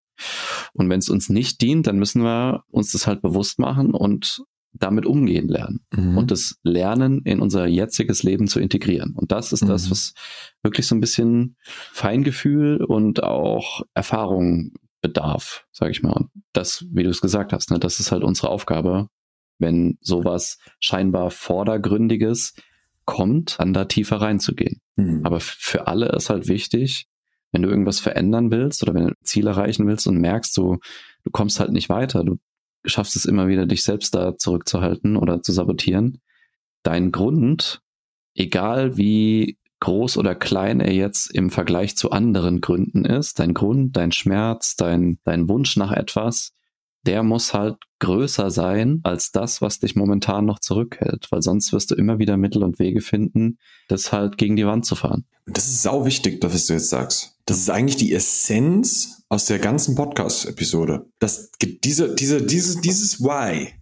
Und 0.72 0.88
wenn 0.90 1.00
es 1.00 1.08
uns 1.08 1.28
nicht 1.28 1.60
dient, 1.60 1.86
dann 1.86 1.98
müssen 1.98 2.22
wir 2.22 2.64
uns 2.70 2.92
das 2.92 3.06
halt 3.06 3.22
bewusst 3.22 3.58
machen 3.58 3.94
und 3.94 4.44
damit 4.72 5.06
umgehen 5.06 5.48
lernen 5.48 5.84
mhm. 5.94 6.18
und 6.18 6.30
das 6.30 6.58
Lernen 6.64 7.22
in 7.22 7.40
unser 7.40 7.66
jetziges 7.66 8.24
Leben 8.24 8.48
zu 8.48 8.58
integrieren. 8.58 9.14
Und 9.14 9.30
das 9.30 9.52
ist 9.52 9.62
mhm. 9.62 9.68
das, 9.68 9.90
was 9.90 10.14
wirklich 10.62 10.86
so 10.86 10.96
ein 10.96 11.00
bisschen 11.00 11.56
Feingefühl 11.60 12.82
und 12.82 13.22
auch 13.22 13.82
Erfahrung 13.94 14.72
bedarf, 15.00 15.66
sage 15.70 15.92
ich 15.92 16.02
mal. 16.02 16.12
Und 16.12 16.30
das, 16.52 16.84
wie 16.90 17.04
du 17.04 17.10
es 17.10 17.20
gesagt 17.20 17.52
hast, 17.52 17.70
ne, 17.70 17.78
das 17.78 18.00
ist 18.00 18.10
halt 18.10 18.24
unsere 18.24 18.48
Aufgabe, 18.48 19.08
wenn 19.58 19.96
sowas 20.00 20.58
scheinbar 20.80 21.30
Vordergründiges 21.30 22.54
kommt, 23.04 23.56
dann 23.58 23.72
da 23.72 23.84
tiefer 23.84 24.16
reinzugehen. 24.20 24.80
Mhm. 24.96 25.20
Aber 25.24 25.40
für 25.40 25.86
alle 25.86 26.08
ist 26.10 26.30
halt 26.30 26.48
wichtig, 26.48 27.06
wenn 27.52 27.62
du 27.62 27.68
irgendwas 27.68 28.00
verändern 28.00 28.50
willst 28.50 28.82
oder 28.82 28.94
wenn 28.94 29.04
du 29.04 29.08
ein 29.10 29.24
Ziel 29.24 29.46
erreichen 29.46 29.86
willst 29.86 30.06
und 30.06 30.18
merkst, 30.18 30.56
du, 30.56 30.78
du 31.22 31.30
kommst 31.30 31.60
halt 31.60 31.72
nicht 31.72 31.88
weiter, 31.88 32.24
du 32.24 32.38
schaffst 32.84 33.16
es 33.16 33.24
immer 33.24 33.46
wieder, 33.48 33.66
dich 33.66 33.82
selbst 33.82 34.14
da 34.14 34.36
zurückzuhalten 34.36 35.16
oder 35.16 35.42
zu 35.42 35.52
sabotieren. 35.52 36.20
Dein 36.82 37.12
Grund, 37.12 37.80
egal 38.34 38.96
wie 38.96 39.58
groß 39.80 40.16
oder 40.16 40.34
klein 40.34 40.80
er 40.80 40.92
jetzt 40.92 41.30
im 41.30 41.50
Vergleich 41.50 41.96
zu 41.96 42.10
anderen 42.10 42.60
Gründen 42.60 43.04
ist, 43.04 43.38
dein 43.38 43.54
Grund, 43.54 43.96
dein 43.96 44.12
Schmerz, 44.12 44.76
dein, 44.76 45.18
dein 45.24 45.48
Wunsch 45.48 45.76
nach 45.76 45.92
etwas, 45.92 46.53
der 47.06 47.22
muss 47.22 47.54
halt 47.54 47.76
größer 48.00 48.50
sein 48.50 49.00
als 49.02 49.30
das, 49.30 49.62
was 49.62 49.78
dich 49.78 49.96
momentan 49.96 50.44
noch 50.44 50.58
zurückhält, 50.58 51.26
weil 51.30 51.42
sonst 51.42 51.72
wirst 51.72 51.90
du 51.90 51.94
immer 51.94 52.18
wieder 52.18 52.36
Mittel 52.36 52.62
und 52.62 52.78
Wege 52.78 53.00
finden, 53.00 53.58
das 53.88 54.12
halt 54.12 54.38
gegen 54.38 54.56
die 54.56 54.66
Wand 54.66 54.86
zu 54.86 54.94
fahren. 54.94 55.24
Das 55.46 55.66
ist 55.66 55.82
sau 55.82 56.04
wichtig, 56.04 56.42
was 56.42 56.66
du 56.66 56.74
jetzt 56.74 56.88
sagst. 56.88 57.38
Das 57.46 57.58
ist 57.58 57.70
eigentlich 57.70 57.96
die 57.96 58.12
Essenz 58.14 59.24
aus 59.28 59.46
der 59.46 59.58
ganzen 59.58 59.94
Podcast-Episode. 59.94 61.06
Das 61.18 61.50
diese, 61.62 62.14
diese, 62.14 62.42
dieses, 62.42 62.80
dieses 62.80 63.20
Why 63.20 63.74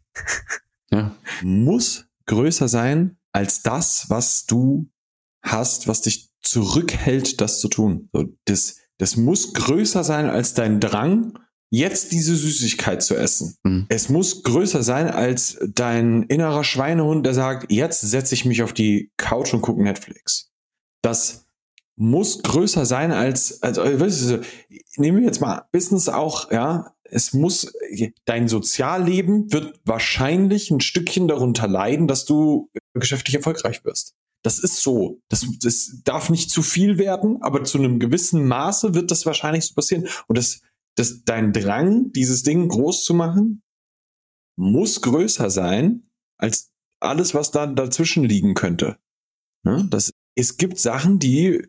ja. 0.90 1.14
muss 1.42 2.06
größer 2.26 2.68
sein 2.68 3.18
als 3.32 3.62
das, 3.62 4.06
was 4.08 4.46
du 4.46 4.88
hast, 5.42 5.88
was 5.88 6.02
dich 6.02 6.30
zurückhält, 6.42 7.40
das 7.40 7.60
zu 7.60 7.68
tun. 7.68 8.08
So, 8.12 8.26
das, 8.44 8.76
das 8.98 9.16
muss 9.16 9.52
größer 9.54 10.04
sein 10.04 10.28
als 10.28 10.54
dein 10.54 10.80
Drang, 10.80 11.38
jetzt 11.72 12.12
diese 12.12 12.36
Süßigkeit 12.36 13.02
zu 13.02 13.16
essen. 13.16 13.56
Mhm. 13.64 13.86
Es 13.88 14.10
muss 14.10 14.42
größer 14.42 14.82
sein 14.82 15.08
als 15.08 15.58
dein 15.66 16.24
innerer 16.24 16.64
Schweinehund, 16.64 17.24
der 17.24 17.32
sagt, 17.32 17.72
jetzt 17.72 18.02
setze 18.02 18.34
ich 18.34 18.44
mich 18.44 18.62
auf 18.62 18.74
die 18.74 19.10
Couch 19.16 19.54
und 19.54 19.62
gucke 19.62 19.82
Netflix. 19.82 20.50
Das 21.00 21.46
muss 21.96 22.42
größer 22.42 22.84
sein 22.84 23.10
als, 23.10 23.62
also, 23.62 23.82
weißt 23.82 24.30
du, 24.30 24.40
nehmen 24.96 25.18
wir 25.18 25.24
jetzt 25.24 25.40
mal 25.40 25.62
Business 25.72 26.08
auch, 26.08 26.52
ja, 26.52 26.92
es 27.04 27.32
muss, 27.32 27.72
dein 28.26 28.48
Sozialleben 28.48 29.52
wird 29.52 29.80
wahrscheinlich 29.84 30.70
ein 30.70 30.80
Stückchen 30.80 31.26
darunter 31.26 31.68
leiden, 31.68 32.06
dass 32.06 32.26
du 32.26 32.70
geschäftlich 32.94 33.36
erfolgreich 33.36 33.84
wirst. 33.84 34.14
Das 34.42 34.58
ist 34.58 34.82
so. 34.82 35.20
Das, 35.28 35.46
das 35.62 36.00
darf 36.04 36.28
nicht 36.28 36.50
zu 36.50 36.62
viel 36.62 36.98
werden, 36.98 37.40
aber 37.42 37.64
zu 37.64 37.78
einem 37.78 37.98
gewissen 37.98 38.46
Maße 38.46 38.94
wird 38.94 39.10
das 39.10 39.24
wahrscheinlich 39.24 39.64
so 39.64 39.74
passieren. 39.74 40.08
Und 40.26 40.36
das, 40.36 40.60
das, 40.96 41.24
dein 41.24 41.52
Drang, 41.52 42.12
dieses 42.12 42.42
Ding 42.42 42.68
groß 42.68 43.04
zu 43.04 43.14
machen, 43.14 43.62
muss 44.56 45.00
größer 45.00 45.50
sein 45.50 46.10
als 46.38 46.72
alles, 47.00 47.34
was 47.34 47.50
da 47.50 47.66
dazwischen 47.66 48.24
liegen 48.24 48.54
könnte. 48.54 48.98
Ne? 49.64 49.86
Das, 49.90 50.12
es 50.34 50.56
gibt 50.56 50.78
Sachen, 50.78 51.18
die, 51.18 51.66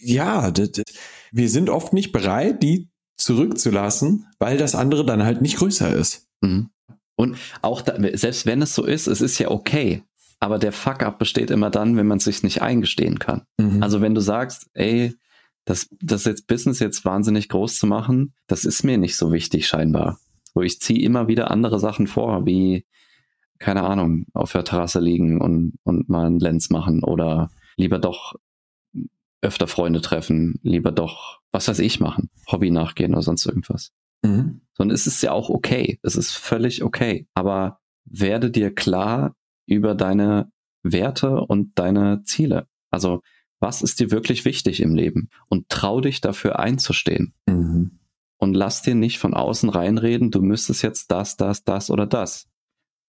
ja, 0.00 0.50
das, 0.50 0.72
das, 0.72 0.84
wir 1.32 1.48
sind 1.48 1.70
oft 1.70 1.92
nicht 1.92 2.12
bereit, 2.12 2.62
die 2.62 2.90
zurückzulassen, 3.16 4.26
weil 4.38 4.58
das 4.58 4.74
andere 4.74 5.04
dann 5.04 5.22
halt 5.22 5.42
nicht 5.42 5.56
größer 5.56 5.94
ist. 5.94 6.28
Mhm. 6.40 6.70
Und 7.16 7.36
auch 7.60 7.82
da, 7.82 7.96
selbst 8.16 8.46
wenn 8.46 8.62
es 8.62 8.74
so 8.74 8.84
ist, 8.84 9.06
es 9.06 9.20
ist 9.20 9.38
ja 9.38 9.50
okay. 9.50 10.02
Aber 10.40 10.58
der 10.58 10.72
Fuck-up 10.72 11.18
besteht 11.18 11.50
immer 11.50 11.70
dann, 11.70 11.96
wenn 11.96 12.06
man 12.06 12.18
es 12.18 12.24
sich 12.24 12.42
nicht 12.42 12.62
eingestehen 12.62 13.18
kann. 13.18 13.46
Mhm. 13.58 13.82
Also 13.82 14.00
wenn 14.00 14.14
du 14.14 14.20
sagst, 14.20 14.68
ey, 14.74 15.14
das, 15.64 15.88
das 16.00 16.24
jetzt 16.24 16.46
Business 16.46 16.80
jetzt 16.80 17.04
wahnsinnig 17.04 17.48
groß 17.48 17.76
zu 17.76 17.86
machen, 17.86 18.34
das 18.46 18.64
ist 18.64 18.82
mir 18.82 18.98
nicht 18.98 19.16
so 19.16 19.32
wichtig 19.32 19.66
scheinbar. 19.66 20.18
Wo 20.54 20.62
ich 20.62 20.80
ziehe 20.80 21.02
immer 21.02 21.28
wieder 21.28 21.50
andere 21.50 21.78
Sachen 21.78 22.06
vor, 22.06 22.44
wie, 22.46 22.84
keine 23.58 23.82
Ahnung, 23.82 24.26
auf 24.34 24.52
der 24.52 24.64
Terrasse 24.64 25.00
liegen 25.00 25.40
und, 25.40 25.74
und 25.84 26.08
mal 26.08 26.26
einen 26.26 26.40
Lens 26.40 26.70
machen 26.70 27.02
oder 27.04 27.50
lieber 27.76 27.98
doch 27.98 28.34
öfter 29.40 29.66
Freunde 29.66 30.00
treffen, 30.00 30.58
lieber 30.62 30.92
doch, 30.92 31.40
was 31.50 31.68
weiß 31.68 31.80
ich 31.80 32.00
machen, 32.00 32.30
Hobby 32.50 32.70
nachgehen 32.70 33.12
oder 33.12 33.22
sonst 33.22 33.46
irgendwas. 33.46 33.92
Mhm. 34.22 34.60
Sondern 34.74 34.94
es 34.94 35.06
ist 35.06 35.22
ja 35.22 35.32
auch 35.32 35.48
okay. 35.50 35.98
Es 36.02 36.16
ist 36.16 36.32
völlig 36.32 36.82
okay. 36.82 37.26
Aber 37.34 37.80
werde 38.04 38.50
dir 38.50 38.74
klar, 38.74 39.34
über 39.66 39.94
deine 39.94 40.50
Werte 40.82 41.40
und 41.40 41.78
deine 41.78 42.22
Ziele. 42.24 42.66
Also 42.90 43.22
was 43.62 43.80
ist 43.80 44.00
dir 44.00 44.10
wirklich 44.10 44.44
wichtig 44.44 44.80
im 44.80 44.94
Leben? 44.94 45.30
Und 45.48 45.68
trau 45.68 46.00
dich 46.00 46.20
dafür 46.20 46.58
einzustehen. 46.58 47.32
Mhm. 47.46 48.00
Und 48.36 48.54
lass 48.54 48.82
dir 48.82 48.96
nicht 48.96 49.18
von 49.18 49.34
außen 49.34 49.68
reinreden, 49.68 50.32
du 50.32 50.42
müsstest 50.42 50.82
jetzt 50.82 51.12
das, 51.12 51.36
das, 51.36 51.62
das 51.62 51.88
oder 51.88 52.04
das. 52.06 52.48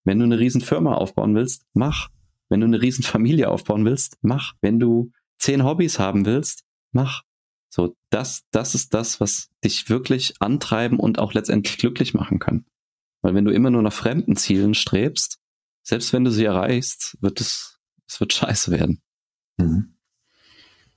Wenn 0.03 0.19
du 0.19 0.25
eine 0.25 0.37
riesen 0.37 0.61
Firma 0.61 0.93
aufbauen 0.93 1.33
willst, 1.33 1.65
mach. 1.73 2.09
Wenn 2.49 2.59
du 2.59 2.67
eine 2.67 2.81
riesen 2.81 3.03
Familie 3.03 3.49
aufbauen 3.49 3.83
willst, 3.83 4.19
mach. 4.21 4.53
Wenn 4.61 4.79
du 4.79 5.11
zehn 5.39 5.63
Hobbys 5.63 5.97
haben 5.97 6.25
willst, 6.25 6.65
mach. 6.91 7.23
So, 7.69 7.95
das, 8.11 8.43
das 8.51 8.75
ist 8.75 8.93
das, 8.93 9.19
was 9.19 9.49
dich 9.63 9.89
wirklich 9.89 10.35
antreiben 10.39 10.99
und 10.99 11.17
auch 11.17 11.33
letztendlich 11.33 11.79
glücklich 11.79 12.13
machen 12.13 12.37
kann. 12.37 12.65
Weil 13.23 13.33
wenn 13.33 13.45
du 13.45 13.51
immer 13.51 13.71
nur 13.71 13.81
nach 13.81 13.93
fremden 13.93 14.35
Zielen 14.35 14.75
strebst, 14.75 15.39
selbst 15.81 16.13
wenn 16.13 16.23
du 16.23 16.29
sie 16.29 16.45
erreichst, 16.45 17.17
wird 17.21 17.41
es, 17.41 17.79
es 18.07 18.19
wird 18.19 18.33
scheiße 18.33 18.69
werden. 18.69 19.01
Mhm. 19.57 19.92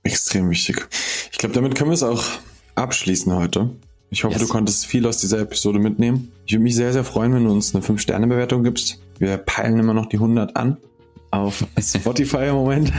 Extrem 0.07 0.49
wichtig. 0.49 0.87
Ich 1.31 1.37
glaube, 1.37 1.53
damit 1.53 1.75
können 1.75 1.89
wir 1.89 1.95
es 1.95 2.03
auch 2.03 2.23
abschließen 2.75 3.33
heute. 3.33 3.71
Ich 4.09 4.23
hoffe, 4.23 4.35
yes. 4.35 4.47
du 4.47 4.47
konntest 4.47 4.85
viel 4.85 5.05
aus 5.05 5.17
dieser 5.17 5.39
Episode 5.39 5.79
mitnehmen. 5.79 6.31
Ich 6.45 6.53
würde 6.53 6.63
mich 6.63 6.75
sehr, 6.75 6.93
sehr 6.93 7.03
freuen, 7.03 7.33
wenn 7.33 7.43
du 7.43 7.51
uns 7.51 7.75
eine 7.75 7.83
5-Sterne-Bewertung 7.83 8.63
gibst. 8.63 9.01
Wir 9.19 9.37
peilen 9.37 9.77
immer 9.79 9.93
noch 9.93 10.05
die 10.05 10.15
100 10.15 10.55
an 10.55 10.77
auf 11.31 11.65
Spotify 11.79 12.47
im 12.47 12.55
Moment. 12.55 12.93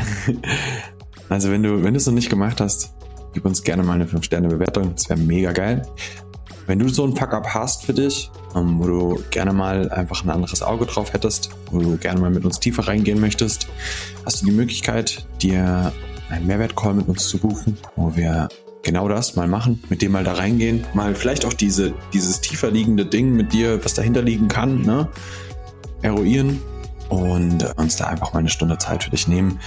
Also 1.31 1.51
wenn 1.51 1.63
du, 1.63 1.83
wenn 1.83 1.95
du 1.95 1.99
es 1.99 2.07
noch 2.07 2.13
nicht 2.13 2.29
gemacht 2.29 2.61
hast, 2.61 2.95
gib 3.33 3.45
uns 3.47 3.63
gerne 3.63 3.83
mal 3.83 3.95
eine 3.95 4.05
5-Sterne-Bewertung. 4.05 4.93
Das 4.95 5.09
wäre 5.09 5.19
mega 5.19 5.53
geil. 5.53 5.87
Wenn 6.67 6.79
du 6.79 6.89
so 6.91 7.07
ein 7.07 7.17
Fuck-up 7.17 7.47
hast 7.55 7.87
für 7.87 7.95
dich, 7.95 8.31
ähm, 8.55 8.79
wo 8.79 8.87
du 8.87 9.25
gerne 9.31 9.55
mal 9.55 9.89
einfach 9.91 10.23
ein 10.23 10.29
anderes 10.29 10.63
Auge 10.63 10.85
drauf 10.85 11.15
hättest, 11.15 11.49
wo 11.71 11.79
du 11.79 11.97
gerne 11.97 12.21
mal 12.21 12.31
mit 12.31 12.45
uns 12.45 12.61
tiefer 12.61 12.87
reingehen 12.87 13.19
möchtest, 13.19 13.69
hast 14.27 14.43
du 14.43 14.47
die 14.47 14.53
Möglichkeit, 14.53 15.27
dir 15.41 15.93
einen 16.31 16.47
Mehrwert-Call 16.47 16.95
mit 16.95 17.09
uns 17.09 17.29
zu 17.29 17.39
buchen, 17.39 17.77
wo 17.97 18.17
wir 18.17 18.49
genau 18.83 19.09
das 19.09 19.37
mal 19.37 19.49
machen, 19.49 19.83
mit 19.89 20.03
dem 20.03 20.13
mal 20.13 20.25
da 20.25 20.35
reingehen, 20.35 20.85
mal 20.95 21.15
vielleicht 21.15 21.45
auch 21.45 21.53
diese, 21.53 21.95
dieses 22.13 22.41
tiefer 22.41 22.71
liegende 22.71 23.07
Ding 23.07 23.33
mit 23.33 23.53
dir, 23.53 23.85
was 23.85 23.95
dahinter 23.95 24.23
liegen 24.23 24.49
kann, 24.49 24.83
ne, 24.83 25.09
eruieren 26.03 26.61
und 27.09 27.65
uns 27.77 27.97
da 27.97 28.07
einfach 28.07 28.33
mal 28.33 28.41
eine 28.41 28.51
Stunde 28.51 28.79
Zeit 28.79 29.05
für 29.05 29.11
dich 29.11 29.29
nehmen. 29.29 29.61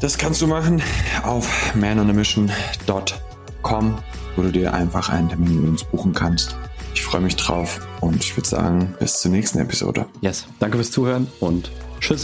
Das 0.00 0.18
kannst 0.18 0.42
du 0.42 0.46
machen 0.46 0.82
auf 1.22 1.74
manonamission.com 1.74 3.96
wo 4.36 4.42
du 4.42 4.52
dir 4.52 4.74
einfach 4.74 5.08
einen 5.08 5.28
Termin 5.28 5.60
mit 5.60 5.70
uns 5.70 5.84
buchen 5.84 6.12
kannst. 6.12 6.56
Ich 6.94 7.02
freue 7.02 7.20
mich 7.20 7.36
drauf 7.36 7.80
und 8.00 8.22
ich 8.22 8.36
würde 8.36 8.48
sagen, 8.48 8.94
bis 8.98 9.20
zur 9.20 9.30
nächsten 9.30 9.58
Episode. 9.58 10.06
Yes, 10.20 10.46
danke 10.58 10.76
fürs 10.76 10.90
Zuhören 10.90 11.26
und 11.40 11.70
tschüss. 12.00 12.22